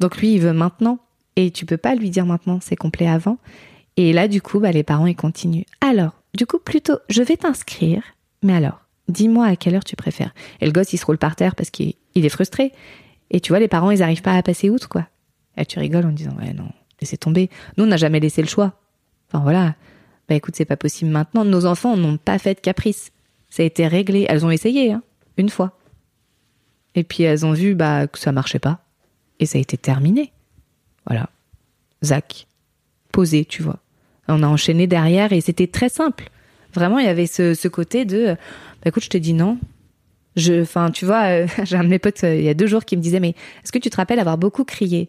[0.00, 0.98] Donc lui, il veut maintenant.
[1.36, 3.38] Et tu peux pas lui dire maintenant, c'est complet avant.
[3.96, 5.64] Et là, du coup, bah, les parents, ils continuent.
[5.80, 8.02] Alors, du coup, plutôt, je vais t'inscrire.
[8.42, 10.34] Mais alors, dis-moi à quelle heure tu préfères.
[10.60, 12.72] Et le gosse, il se roule par terre parce qu'il il est frustré.
[13.30, 15.06] Et tu vois, les parents, ils arrivent pas à passer outre, quoi.
[15.56, 16.68] Et tu rigoles en disant, ouais, non,
[17.00, 17.50] laissez tomber.
[17.76, 18.74] Nous, on n'a jamais laissé le choix.
[19.28, 19.74] Enfin, voilà.
[20.28, 21.44] Bah écoute, c'est pas possible maintenant.
[21.44, 23.12] Nos enfants n'ont pas fait de caprice.
[23.48, 24.26] Ça a été réglé.
[24.28, 25.02] Elles ont essayé, hein,
[25.36, 25.78] une fois.
[26.94, 28.80] Et puis elles ont vu bah, que ça marchait pas.
[29.38, 30.32] Et ça a été terminé.
[31.06, 31.28] Voilà.
[32.04, 32.46] Zach.
[33.12, 33.78] Posé, tu vois.
[34.28, 36.30] On a enchaîné derrière et c'était très simple.
[36.74, 38.34] Vraiment, il y avait ce, ce côté de euh,
[38.82, 39.58] bah écoute, je te dis non.
[40.36, 42.66] Je, enfin, tu vois, euh, j'ai un de mes potes euh, il y a deux
[42.66, 43.30] jours qui me disait mais
[43.64, 45.08] est-ce que tu te rappelles avoir beaucoup crié?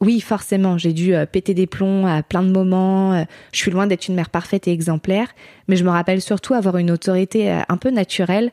[0.00, 3.24] Oui, forcément, j'ai dû euh, péter des plombs à plein de moments.
[3.52, 5.28] je suis loin d'être une mère parfaite et exemplaire,
[5.66, 8.52] mais je me rappelle surtout avoir une autorité un peu naturelle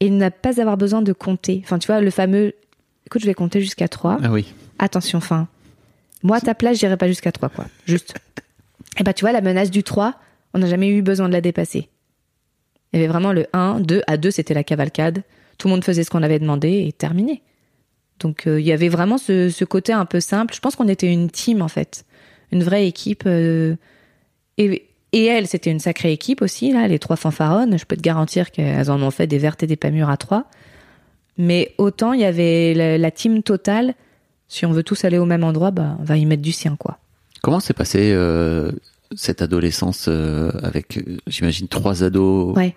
[0.00, 1.62] et ne pas avoir besoin de compter.
[1.64, 2.52] Enfin, tu vois, le fameux
[3.06, 4.18] écoute, je vais compter jusqu'à trois.
[4.22, 4.52] Ah oui.
[4.78, 5.48] Attention, fin.
[6.24, 7.66] Moi, à ta place, j'irai pas jusqu'à 3, quoi.
[7.86, 8.14] Juste.
[8.98, 10.14] Et bah, tu vois, la menace du 3,
[10.54, 11.90] on n'a jamais eu besoin de la dépasser.
[12.92, 15.22] Il y avait vraiment le 1, 2, à 2, c'était la cavalcade.
[15.58, 17.42] Tout le monde faisait ce qu'on avait demandé et terminé.
[18.20, 20.54] Donc, euh, il y avait vraiment ce, côté un peu simple.
[20.54, 22.06] Je pense qu'on était une team, en fait.
[22.52, 23.24] Une vraie équipe.
[23.26, 23.76] euh,
[24.56, 27.78] et, et elles, c'était une sacrée équipe aussi, là, les trois fanfaronnes.
[27.78, 30.46] Je peux te garantir qu'elles en ont fait des vertes et des pas à trois.
[31.36, 33.94] Mais autant, il y avait la team totale.
[34.48, 36.76] Si on veut tous aller au même endroit, bah, on va y mettre du sien,
[36.76, 36.98] quoi.
[37.42, 38.72] Comment s'est passé euh,
[39.14, 42.56] cette adolescence euh, avec, euh, j'imagine, trois ados?
[42.56, 42.76] Ouais.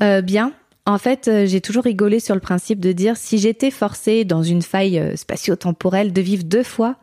[0.00, 0.52] Euh, bien.
[0.84, 4.62] En fait, j'ai toujours rigolé sur le principe de dire si j'étais forcée dans une
[4.62, 6.96] faille spatio-temporelle de vivre deux fois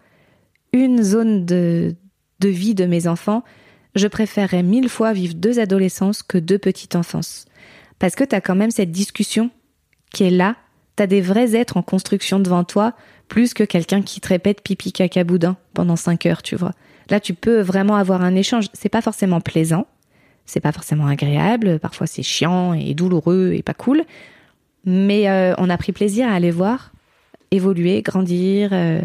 [0.73, 1.95] une zone de,
[2.41, 3.43] de vie de mes enfants,
[3.95, 7.45] je préférerais mille fois vivre deux adolescences que deux petites enfances.
[7.99, 9.49] Parce que t'as quand même cette discussion
[10.11, 10.55] qui est là.
[10.95, 12.93] T'as des vrais êtres en construction devant toi,
[13.29, 16.73] plus que quelqu'un qui te répète pipi caca boudin pendant cinq heures, tu vois.
[17.09, 18.65] Là, tu peux vraiment avoir un échange.
[18.73, 19.87] C'est pas forcément plaisant,
[20.45, 24.03] c'est pas forcément agréable, parfois c'est chiant et douloureux et pas cool,
[24.85, 26.91] mais euh, on a pris plaisir à aller voir
[27.51, 29.01] évoluer, grandir, euh,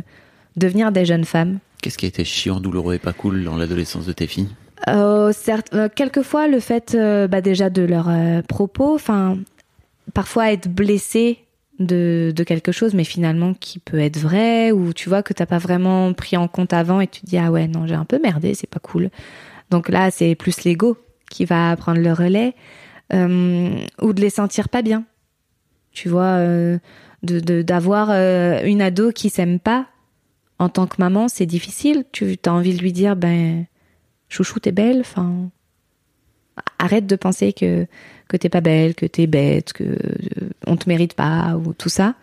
[0.57, 1.61] devenir des jeunes femmes.
[1.81, 4.49] Qu'est-ce qui a été chiant, douloureux et pas cool dans l'adolescence de tes filles?
[4.89, 6.95] Euh, certes, quelquefois le fait
[7.31, 8.11] bah, déjà de leurs
[8.47, 9.39] propos, enfin
[10.13, 11.44] parfois être blessé
[11.79, 15.59] de, quelque chose, mais finalement qui peut être vrai, ou tu vois que t'as pas
[15.59, 18.21] vraiment pris en compte avant et tu te dis ah ouais non j'ai un peu
[18.23, 19.11] merdé, c'est pas cool.
[19.71, 20.97] Donc là c'est plus l'ego
[21.31, 22.55] qui va prendre le relais,
[23.13, 25.05] euh, ou de les sentir pas bien.
[25.93, 26.79] Tu vois, euh,
[27.23, 29.87] de de- d'avoir euh, une ado qui s'aime pas
[30.59, 32.05] en tant que maman, c'est difficile.
[32.13, 33.67] Tu as envie de lui dire ben
[34.29, 35.51] chouchou t'es belle enfin
[36.85, 37.87] arrête de penser que
[38.29, 41.89] que t'es pas belle que t'es bête que euh, on te mérite pas ou tout
[41.89, 42.15] ça.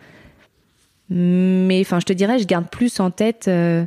[1.09, 3.85] Mais enfin je te dirais je garde plus en tête euh,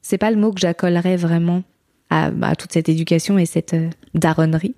[0.00, 1.62] c'est pas le mot que j'accolerais vraiment
[2.10, 4.74] à, toute cette éducation et cette euh, daronnerie.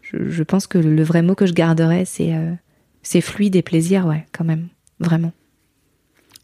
[0.00, 2.52] Je, pense que le vrai mot que je garderais c'est euh,
[3.02, 4.68] c'est fluide et plaisir ouais quand même
[5.00, 5.32] vraiment.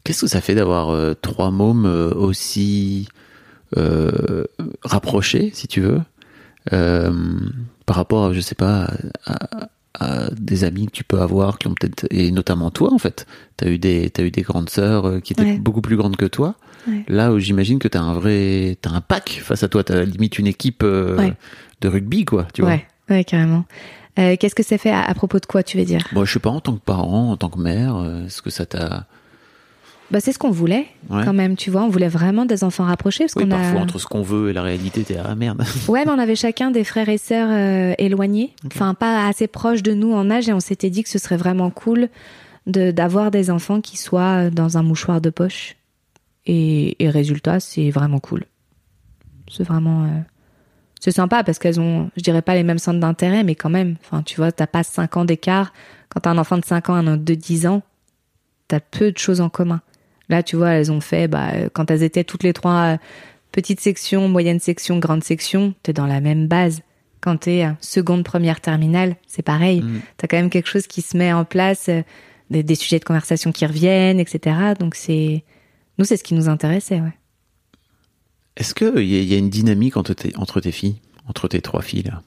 [0.05, 3.09] Qu'est-ce que ça fait d'avoir trois mômes aussi
[4.83, 6.01] rapprochés, si tu veux,
[6.71, 8.91] par rapport, je sais pas,
[9.27, 12.99] à, à des amis que tu peux avoir, qui ont peut-être, et notamment toi en
[12.99, 15.59] fait, t'as eu des, t'as eu des grandes sœurs euh, qui étaient Ouais.
[15.59, 16.55] beaucoup plus grandes que toi.
[16.89, 17.05] Ouais.
[17.09, 20.39] Là où j'imagine que t'as un vrai, t'as un pack face à toi, t'as limite
[20.39, 21.35] une équipe euh, Ouais.
[21.81, 22.71] de rugby quoi, tu vois.
[22.73, 23.65] ouais ouais carrément
[24.19, 26.07] Euh, qu'est-ce que ça fait à, à propos de quoi tu veux dire?
[26.13, 28.51] Moi, je sais pas en tant que parent, en tant que mère, euh, est-ce que
[28.51, 29.07] ça t'a,
[30.13, 31.25] Bah, c'est ce qu'on voulait, Ouais.
[31.25, 31.83] quand même, tu vois.
[31.83, 33.25] On voulait vraiment des enfants rapprochés.
[33.25, 33.83] Parce oui, qu'on parfois a...
[33.83, 35.65] entre ce qu'on veut et la réalité, t'es ah merde.
[35.89, 39.83] Ouais, mais on avait chacun des frères et sœurs euh, éloignés, enfin pas assez proches
[39.83, 42.09] de nous en âge, et on s'était dit que ce serait vraiment cool
[42.67, 45.77] de d'avoir des enfants qui soient dans un mouchoir de poche.
[46.47, 48.45] Et, et résultat, c'est vraiment cool.
[49.51, 50.09] C'est vraiment, euh,
[51.01, 53.97] c'est sympa parce qu'elles ont, je dirais pas les mêmes centres d'intérêt, mais quand même,
[54.05, 55.73] enfin tu vois, t'as pas 5 ans d'écart.
[56.11, 57.83] Quand t'as un enfant de 5 ans, un autre de 10 ans,
[58.69, 59.81] t'as peu de choses en commun.
[60.33, 62.97] Là, tu vois, elles ont fait, bah, euh, quand elles étaient toutes les trois euh,
[63.53, 66.81] petites sections, moyenne section, grande section, t'es dans la même base.
[67.21, 69.83] Quand t'es seconde, première, terminale, c'est pareil.
[69.83, 70.01] Mm.
[70.17, 72.03] T'as quand même quelque chose qui se met en place, euh,
[72.51, 74.57] des, des sujets de conversation qui reviennent, etc.
[74.81, 75.45] Donc c'est,
[75.99, 77.13] nous, c'est ce qui nous intéressait, ouais.
[78.57, 80.97] Est-ce qu'il y, a- y a une dynamique entre tes, entre tes filles,
[81.29, 82.23] entre tes trois filles là?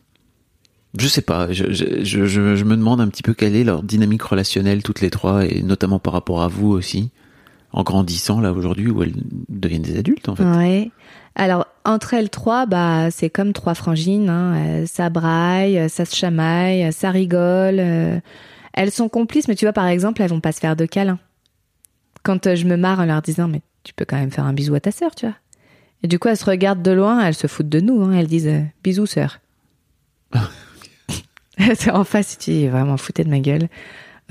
[0.97, 3.65] Je sais pas, je, je, je, je- je me demande un petit peu quelle est
[3.65, 7.09] leur dynamique relationnelle toutes les trois, et notamment par rapport à vous aussi,
[7.75, 9.13] en grandissant là aujourd'hui où elles
[9.49, 10.43] deviennent des adultes en fait.
[10.43, 10.91] Ouais.
[11.35, 14.29] Alors, entre elles trois, bah, c'est comme trois frangines.
[14.29, 14.55] Hein.
[14.55, 17.79] Euh, Ça braille, euh, ça se chamaille, euh, ça rigole.
[18.73, 21.19] Elles sont complices, mais tu vois, par exemple, elles vont pas se faire de câlins.
[22.23, 24.73] Quand je me marre en leur disant, mais tu peux quand même faire un bisou
[24.75, 25.35] à ta sœur, tu vois.
[26.03, 28.01] Et du coup, elles se regardent de loin, elles se foutent de nous.
[28.03, 28.13] Hein.
[28.13, 28.51] Elles disent,
[28.83, 29.39] bisous, sœur.
[31.91, 33.63] En face, tu dis, vraiment foutais de ma gueule.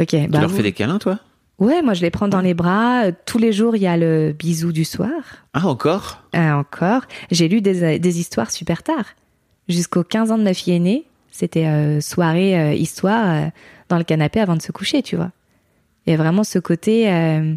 [0.01, 1.19] Ok, Tu bah, leur vous- fais des câlins toi?
[1.59, 3.05] Ouais, moi je les prends dans les bras.
[3.05, 5.11] Euh, Tous les jours, il y a le bisou du soir.
[5.53, 6.23] Ah encore?
[6.35, 7.03] Euh, encore.
[7.31, 9.05] J'ai lu des, des histoires super tard.
[9.69, 13.49] Jusqu'aux 15 ans de ma fille aînée, c'était euh, soirée, euh, histoire euh,
[13.89, 15.31] dans le canapé avant de se coucher, tu vois.
[16.07, 17.55] Et vraiment ce côté, euh,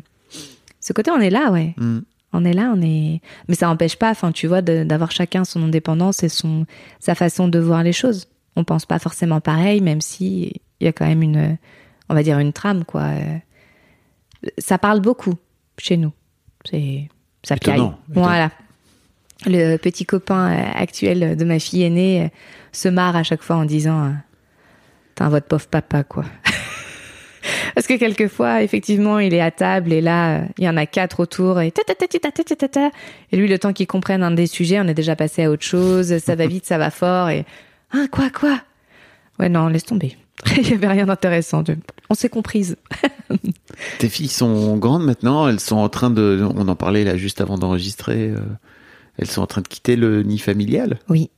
[0.80, 1.74] ce côté, on est là, ouais.
[1.78, 2.00] Hmm.
[2.34, 3.22] On est là, on est.
[3.48, 6.66] Mais ça n'empêche pas, enfin, tu vois, d'avoir chacun son indépendance et son
[7.00, 8.28] sa façon de voir les choses.
[8.56, 11.58] On pense pas forcément pareil, même si il y a quand même une,
[12.10, 13.10] on va dire une trame, quoi
[14.58, 15.34] ça parle beaucoup
[15.78, 16.12] chez nous.
[16.70, 17.08] C'est
[17.44, 18.00] ça étonnant, étonnant.
[18.10, 18.52] Voilà.
[19.46, 22.28] Le petit copain euh, actuel de ma fille aînée euh,
[22.72, 24.12] se marre à chaque fois en disant euh,
[25.16, 26.26] "T'as votre pauvre papa quoi."
[27.76, 31.20] Parce que quelquefois, effectivement, il est à table et là, il y en a quatre
[31.20, 32.92] autour et ta ta ta ta ta ta ta ta.
[33.32, 35.64] Et lui, le temps qu'il comprenne un des sujets, on est déjà passé à autre
[35.64, 36.18] chose.
[36.18, 37.46] Ça va vite, ça va fort et
[37.94, 38.60] ah quoi quoi?
[39.40, 40.18] Ouais non, laisse tomber.
[40.58, 41.64] il y avait rien d'intéressant.
[42.10, 42.76] On s'est comprise.
[43.99, 47.41] Tes filles sont grandes maintenant, elles sont en train de, on en parlait là juste
[47.41, 48.38] avant d'enregistrer, euh,
[49.18, 50.99] elles sont en train de quitter le nid familial.
[51.09, 51.30] Oui.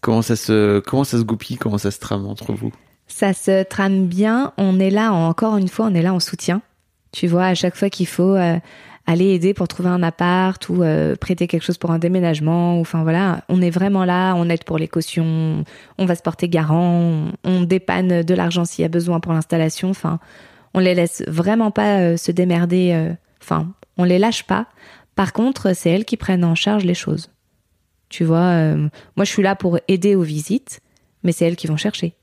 [0.00, 2.72] Comment ça se, comment ça se goupille, comment ça se trame entre vous?
[3.06, 4.52] Ça se trame bien.
[4.58, 6.62] On est là, en- encore une fois, on est là en soutien.
[7.12, 8.58] Tu vois, à chaque fois qu'il faut euh,
[9.06, 12.82] aller aider pour trouver un appart ou euh, prêter quelque chose pour un déménagement, ou
[12.82, 15.64] enfin voilà, on est vraiment là, on aide pour les cautions,
[15.96, 19.32] on va se porter garant, on, on dépanne de l'argent s'il y a besoin pour
[19.32, 19.90] l'installation.
[19.90, 20.20] Enfin,
[20.74, 22.92] on les laisse vraiment pas euh, se démerder.
[22.92, 24.66] euh, Enfin, on les lâche pas.
[25.14, 27.30] Par contre, c'est elles qui prennent en charge les choses.
[28.08, 30.80] Tu vois, euh, moi je suis là pour aider aux visites,
[31.22, 32.14] mais c'est elles qui vont chercher.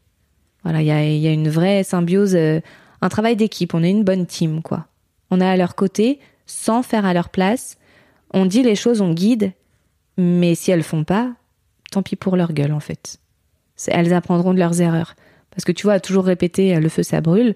[0.64, 3.74] Voilà, il y a, y a une vraie symbiose, un travail d'équipe.
[3.74, 4.88] On est une bonne team, quoi.
[5.30, 7.78] On est à leur côté, sans faire à leur place.
[8.34, 9.52] On dit les choses, on guide,
[10.18, 11.34] mais si elles font pas,
[11.92, 13.20] tant pis pour leur gueule, en fait.
[13.88, 15.16] Elles apprendront de leurs erreurs.
[15.52, 17.56] Parce que tu vois, toujours répéter le feu ça brûle,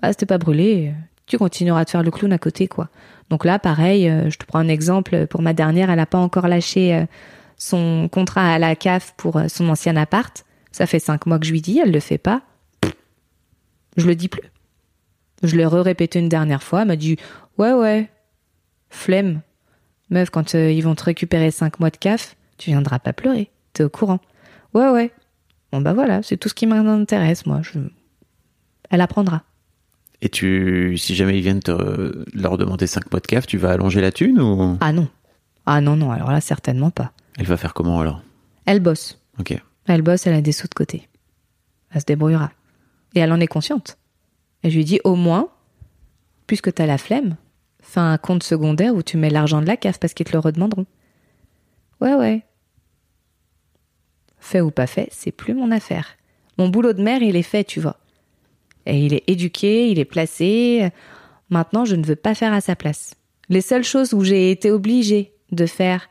[0.00, 0.94] bah c'était pas brûlé,
[1.28, 2.88] tu continueras de faire le clown à côté, quoi.
[3.30, 5.26] Donc là, pareil, euh, je te prends un exemple.
[5.26, 7.04] Pour ma dernière, elle a pas encore lâché euh,
[7.56, 10.44] son contrat à la CAF pour euh, son ancien appart.
[10.72, 12.42] Ça fait cinq mois que je lui dis, elle le fait pas.
[13.96, 14.50] Je le dis plus.
[15.42, 17.16] Je l'ai re-répété une dernière fois, elle m'a dit
[17.58, 18.08] Ouais, ouais,
[18.90, 19.42] flemme.
[20.10, 23.50] Meuf, quand ils vont te récupérer cinq mois de CAF, tu viendras pas pleurer.
[23.74, 24.20] T'es au courant.
[24.72, 25.12] Ouais, ouais.
[25.70, 27.60] Bon, bah voilà, c'est tout ce qui m'intéresse, moi.
[28.90, 29.42] Elle apprendra.
[30.20, 33.70] Et tu, si jamais ils viennent te leur demander 5 mois de CAF, tu vas
[33.70, 34.76] allonger la thune ou?
[34.80, 35.08] Ah non.
[35.66, 37.12] Ah non, non, alors là, certainement pas.
[37.36, 38.22] elle va faire comment alors?
[38.66, 39.20] Elle bosse.
[39.38, 39.56] Ok.
[39.86, 41.08] Elle bosse, elle a des sous de côté.
[41.92, 42.50] Elle se débrouillera.
[43.14, 43.96] Et elle en est consciente.
[44.62, 45.48] Et je lui dis, au moins,
[46.46, 47.36] puisque t'as la flemme,
[47.80, 50.40] fais un compte secondaire où tu mets l'argent de la CAF parce qu'ils te le
[50.40, 50.86] redemanderont.
[52.00, 52.42] Ouais, ouais.
[54.38, 56.06] Fait ou pas fait, c'est plus mon affaire.
[56.58, 57.96] Mon boulot de mère, il est fait, tu vois.
[58.88, 60.90] Et il est éduqué, il est placé.
[61.50, 63.14] Maintenant, je ne veux pas faire à sa place.
[63.48, 66.08] Les seules choses où j'ai été obligée de faire,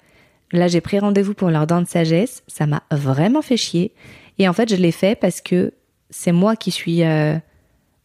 [0.52, 3.94] là j'ai pris rendez-vous pour leur dent de sagesse, ça m'a vraiment fait chier.
[4.40, 5.74] Et en fait, je l'ai fait parce que
[6.10, 7.38] c'est moi qui suis, euh,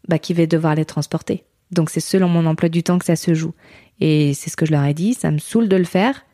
[0.09, 1.45] bah, qui vais devoir les transporter.
[1.71, 3.55] Donc c'est selon mon emploi du temps que ça se joue.
[4.01, 6.25] Et c'est ce que je leur ai dit, ça me saoule de le faire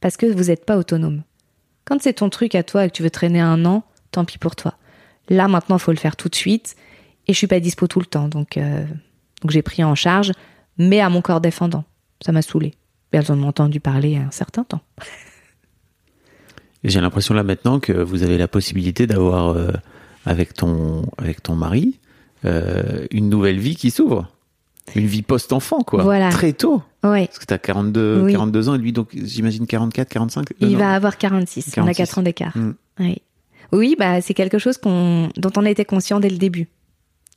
[0.00, 1.22] parce que vous n'êtes pas autonome.
[1.84, 4.38] Quand c'est ton truc à toi et que tu veux traîner un an, tant pis
[4.38, 4.74] pour toi.
[5.28, 6.76] Là maintenant, faut le faire tout de suite
[7.28, 8.84] et je suis pas dispo tout le temps, donc euh,
[9.42, 10.32] donc j'ai pris en charge,
[10.78, 11.84] mais à mon corps défendant.
[12.24, 12.74] Ça m'a saoulé.
[13.12, 14.80] Elles en ont entendu parler un certain temps.
[16.84, 19.70] J'ai l'impression là maintenant que vous avez la possibilité d'avoir euh,
[20.26, 21.98] avec ton avec ton mari
[22.44, 24.28] euh, une nouvelle vie qui s'ouvre,
[24.94, 26.30] une vie post-enfant quoi, Voilà.
[26.30, 26.82] très tôt.
[27.02, 27.26] Ouais.
[27.26, 28.32] Parce que t'as 42 Oui.
[28.32, 30.46] 42 ans et lui donc j'imagine 44 45.
[30.60, 30.78] Il non.
[30.78, 31.66] va avoir 46.
[31.78, 31.96] On a 46.
[31.98, 32.56] 4 ans d'écart.
[32.56, 32.74] Mm.
[33.00, 33.22] Oui.
[33.70, 36.68] Oui, bah, c'est quelque chose qu'on, dont on était conscient dès le début.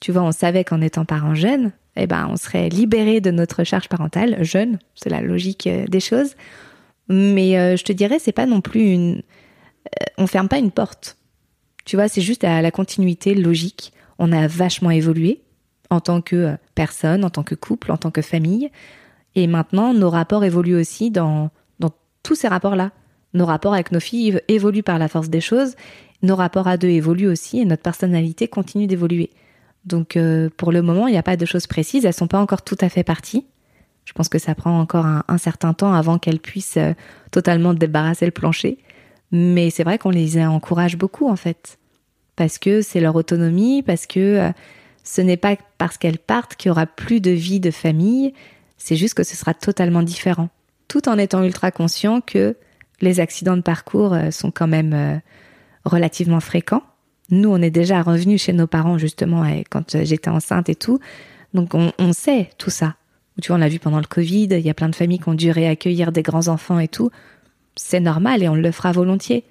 [0.01, 3.63] Tu vois, on savait qu'en étant parent jeune, eh ben, on serait libéré de notre
[3.63, 4.79] charge parentale, jeune.
[4.95, 6.35] C'est la logique euh, des choses.
[7.07, 9.21] Mais euh, je te dirais, c'est pas non plus une,
[9.87, 11.17] euh, on ferme pas une porte.
[11.85, 13.93] Tu vois, c'est juste à la continuité logique.
[14.19, 15.41] On a vachement évolué
[15.89, 18.71] en tant que euh, personne, en tant que couple, en tant que famille.
[19.35, 21.49] Et maintenant, nos rapports évoluent aussi dans,
[21.79, 21.91] dans
[22.23, 22.91] tous ces rapports-là.
[23.33, 25.75] Nos rapports avec nos filles évoluent par la force des choses,
[26.21, 29.31] nos rapports à deux évoluent aussi et notre personnalité continue d'évoluer.
[29.85, 32.39] Donc euh, pour le moment, il n'y a pas de choses précises, elles sont pas
[32.39, 33.45] encore tout à fait parties.
[34.05, 36.93] Je pense que ça prend encore un, certain temps avant qu'elles puissent euh,
[37.29, 38.79] totalement débarrasser le plancher.
[39.31, 41.77] Mais c'est vrai qu'on les encourage beaucoup en fait.
[42.35, 44.51] Parce que c'est leur autonomie, parce que euh,
[45.03, 48.33] ce n'est pas parce qu'elles partent qu'il y aura plus de vie de famille,
[48.77, 50.49] c'est juste que ce sera totalement différent.
[50.87, 52.57] Tout en étant ultra conscient que
[52.99, 55.21] les accidents de parcours sont quand même
[55.85, 56.83] relativement fréquents.
[57.31, 60.99] Nous, on est déjà revenus chez nos parents justement quand j'étais enceinte et tout.
[61.53, 62.95] Donc on, sait tout ça.
[63.41, 65.29] Tu vois, on l'a vu pendant le Covid, il y a plein de familles qui
[65.29, 67.09] ont dû réaccueillir des grands-enfants et tout.
[67.75, 69.43] C'est normal et on le fera volontiers.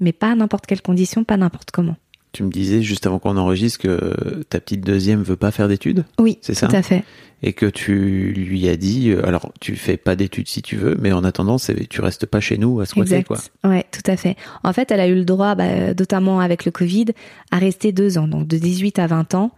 [0.00, 1.96] Mais pas n'importe quelle condition, pas n'importe comment.
[2.32, 6.04] Tu me disais juste avant qu'on enregistre que ta petite deuxième veut pas faire d'études
[6.18, 7.04] Oui, c'est ça tout à fait.
[7.42, 10.96] Et que tu lui as dit, euh, alors tu fais pas d'études si tu veux,
[11.00, 11.56] mais en attendant,
[11.90, 13.26] tu restes pas chez nous à squatter, Exact.
[13.26, 13.70] quoi.
[13.70, 14.36] Ouais, tout à fait.
[14.62, 17.06] En fait, elle a eu le droit, bah, notamment avec le Covid,
[17.50, 19.50] à rester deux ans, donc de 18 à 20 ans,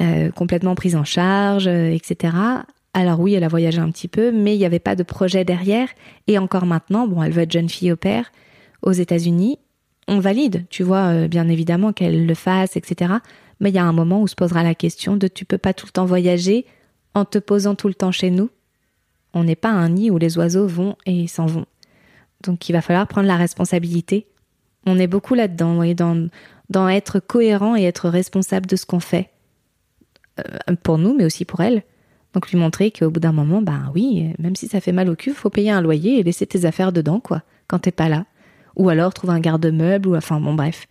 [0.00, 2.34] euh, complètement prise en charge, euh, etc.
[2.94, 5.44] Alors oui, elle a voyagé un petit peu, mais il n'y avait pas de projet
[5.44, 5.88] derrière.
[6.26, 8.32] Et encore maintenant, bon, elle veut être jeune fille au père
[8.82, 9.58] aux États-Unis.
[10.10, 13.14] On valide, tu vois, euh, bien évidemment qu'elle le fasse, etc.
[13.60, 15.72] Mais il y a un moment où se posera la question de tu peux pas
[15.72, 16.66] tout le temps voyager
[17.14, 18.50] en te posant tout le temps chez nous.
[19.34, 21.66] On n'est pas un nid où les oiseaux vont et s'en vont.
[22.42, 24.26] Donc il va falloir prendre la responsabilité.
[24.84, 26.28] On est beaucoup là-dedans, oui, dans,
[26.70, 29.30] dans être cohérent et être responsable de ce qu'on fait.
[30.40, 31.84] Euh, pour nous, mais aussi pour elle.
[32.34, 35.14] Donc lui montrer qu'au bout d'un moment, ben oui, même si ça fait mal au
[35.14, 38.24] cul, faut payer un loyer et laisser tes affaires dedans, quoi, quand t'es pas là.
[38.80, 40.86] Ou alors trouver un garde-meuble, ou enfin bon bref.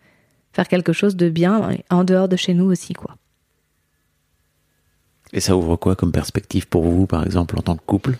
[0.53, 3.15] Faire quelque chose de bien en dehors de chez nous aussi, quoi.
[5.33, 8.17] Et ça ouvre quoi comme perspective pour vous, par exemple, en tant que couple?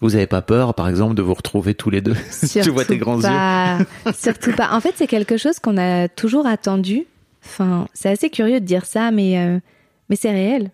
[0.00, 2.14] Vous avez pas peur, par exemple, de vous retrouver tous les deux?
[2.62, 3.22] Tu vois tes grands yeux?
[3.22, 3.78] pas,
[4.16, 4.70] Surtout pas.
[4.72, 7.06] En fait, c'est quelque chose qu'on a toujours attendu.
[7.44, 9.58] Enfin, c'est assez curieux de dire ça, mais, euh,
[10.08, 10.70] mais c'est réel.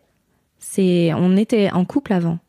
[0.58, 2.40] C'est, on était en couple avant.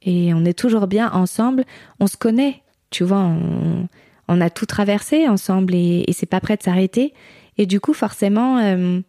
[0.00, 1.64] Et on est toujours bien ensemble.
[2.00, 2.62] On se connaît.
[2.88, 3.88] Tu vois, on,
[4.28, 7.14] on a tout traversé ensemble et, et c'est pas prêt de s'arrêter.
[7.56, 9.00] Et du coup, forcément, euh,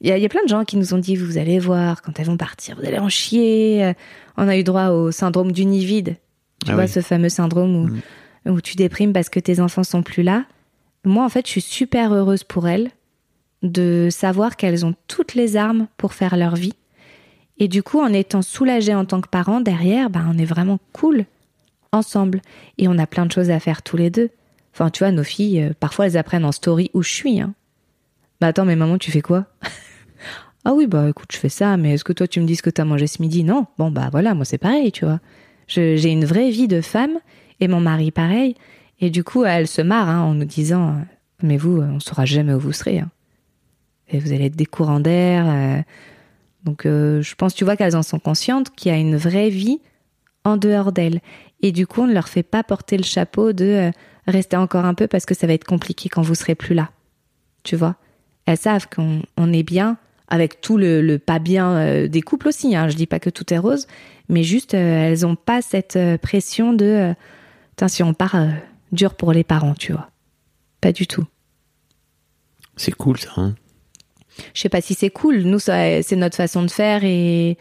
[0.00, 1.58] il y, a, il y a plein de gens qui nous ont dit, vous allez
[1.58, 3.84] voir, quand elles vont partir, vous allez en chier.
[3.84, 3.92] Euh,
[4.36, 6.16] On a eu droit au syndrome du nid vide.
[6.64, 6.88] Tu Ah vois, oui.
[6.88, 7.76] ce fameux syndrome
[8.46, 10.44] où, où tu déprimes parce que tes enfants sont plus là.
[11.04, 12.90] Moi, en fait, je suis super heureuse pour elles
[13.62, 16.74] de savoir qu'elles ont toutes les armes pour faire leur vie.
[17.58, 20.78] Et du coup, en étant soulagée en tant que parent, derrière, bah, on est vraiment
[20.92, 21.26] cool
[21.92, 22.40] ensemble.
[22.78, 24.30] Et on a plein de choses à faire tous les deux.
[24.72, 27.40] Enfin, tu vois, nos filles, euh, parfois, elles apprennent en story où je suis.
[27.40, 27.54] Hein.
[28.40, 29.46] Bah attends, mais maman, tu fais quoi?
[30.64, 32.62] Ah oui, bah écoute, je fais ça, mais est-ce que toi, tu me dis ce
[32.62, 33.42] que t'as mangé ce midi?
[33.42, 33.66] Non.
[33.78, 35.18] Bon, bah voilà, moi, c'est pareil, tu vois.
[35.66, 37.18] J'ai une vraie vie de femme,
[37.58, 38.54] et mon mari, pareil.
[39.00, 40.92] Et du coup, elle se marre hein, en nous disant euh,
[41.42, 43.00] Mais vous, on saura jamais où vous serez.
[43.00, 43.10] hein.
[44.08, 45.46] Et vous allez être des courants d'air.
[45.48, 45.82] euh.
[46.62, 49.80] Donc, je pense, tu vois, qu'elles en sont conscientes qu'il y a une vraie vie
[50.44, 51.20] en dehors d'elles.
[51.62, 53.90] Et du coup, on ne leur fait pas porter le chapeau de
[54.26, 56.90] rester encore un peu parce que ça va être compliqué quand vous serez plus là.
[57.62, 57.96] Tu vois?
[58.46, 59.96] Elles savent qu'on on est bien
[60.28, 62.74] avec tout le, le pas bien euh, des couples aussi.
[62.74, 62.88] Hein.
[62.88, 63.86] Je dis pas que tout est rose,
[64.28, 67.14] mais juste euh, elles ont pas cette euh, pression de
[67.70, 68.36] Putain, si on part
[68.92, 70.10] dur pour les parents, tu vois.
[70.82, 71.24] Pas du tout.
[72.76, 73.30] C'est cool, ça.
[73.36, 73.54] Hein
[74.52, 75.42] Je sais pas si c'est cool.
[75.42, 77.56] Nous, c'est notre façon de faire et,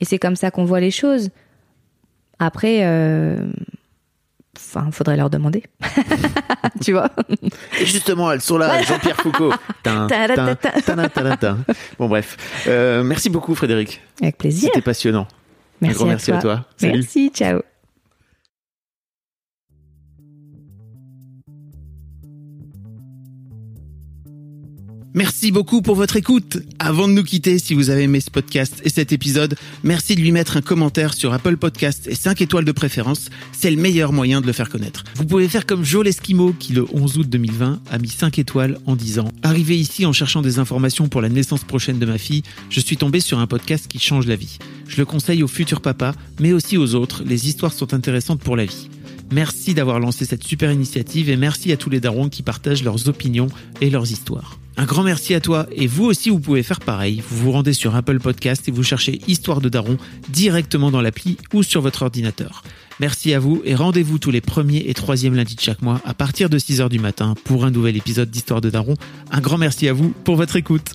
[0.00, 1.30] et c'est comme ça qu'on voit les choses.
[2.38, 3.38] Après, euh,
[4.56, 5.62] enfin, faudrait leur demander.
[6.82, 7.10] tu vois?
[7.80, 9.52] Et justement, elles sont là, Jean-Pierre Foucault.
[9.82, 11.58] Tin, tin, tin.
[11.98, 12.36] Bon, bref.
[12.66, 14.00] Euh, merci beaucoup, Frédéric.
[14.22, 14.70] Avec plaisir.
[14.72, 15.26] C'était passionnant.
[15.80, 16.36] Merci, Un grand à, merci toi.
[16.36, 16.64] à toi.
[16.76, 16.92] Salut.
[17.00, 17.73] Merci, ciao.
[25.16, 26.58] Merci beaucoup pour votre écoute.
[26.80, 29.54] Avant de nous quitter, si vous avez aimé ce podcast et cet épisode,
[29.84, 33.30] merci de lui mettre un commentaire sur Apple Podcast et 5 étoiles de préférence.
[33.52, 35.04] C'est le meilleur moyen de le faire connaître.
[35.14, 38.80] Vous pouvez faire comme Joe Lesquimo qui, le 11 août 2020, a mis 5 étoiles
[38.86, 42.42] en disant Arrivé ici en cherchant des informations pour la naissance prochaine de ma fille,
[42.68, 44.58] je suis tombé sur un podcast qui change la vie.
[44.88, 47.22] Je le conseille aux futurs papas, mais aussi aux autres.
[47.24, 48.88] Les histoires sont intéressantes pour la vie.
[49.34, 53.08] Merci d'avoir lancé cette super initiative et merci à tous les darons qui partagent leurs
[53.08, 53.48] opinions
[53.80, 54.60] et leurs histoires.
[54.76, 57.20] Un grand merci à toi et vous aussi vous pouvez faire pareil.
[57.28, 59.96] Vous vous rendez sur Apple Podcast et vous cherchez Histoire de Daron
[60.28, 62.62] directement dans l'appli ou sur votre ordinateur.
[63.00, 66.14] Merci à vous et rendez-vous tous les premiers et troisièmes lundis de chaque mois à
[66.14, 68.94] partir de 6h du matin pour un nouvel épisode d'Histoire de Daron.
[69.32, 70.94] Un grand merci à vous pour votre écoute.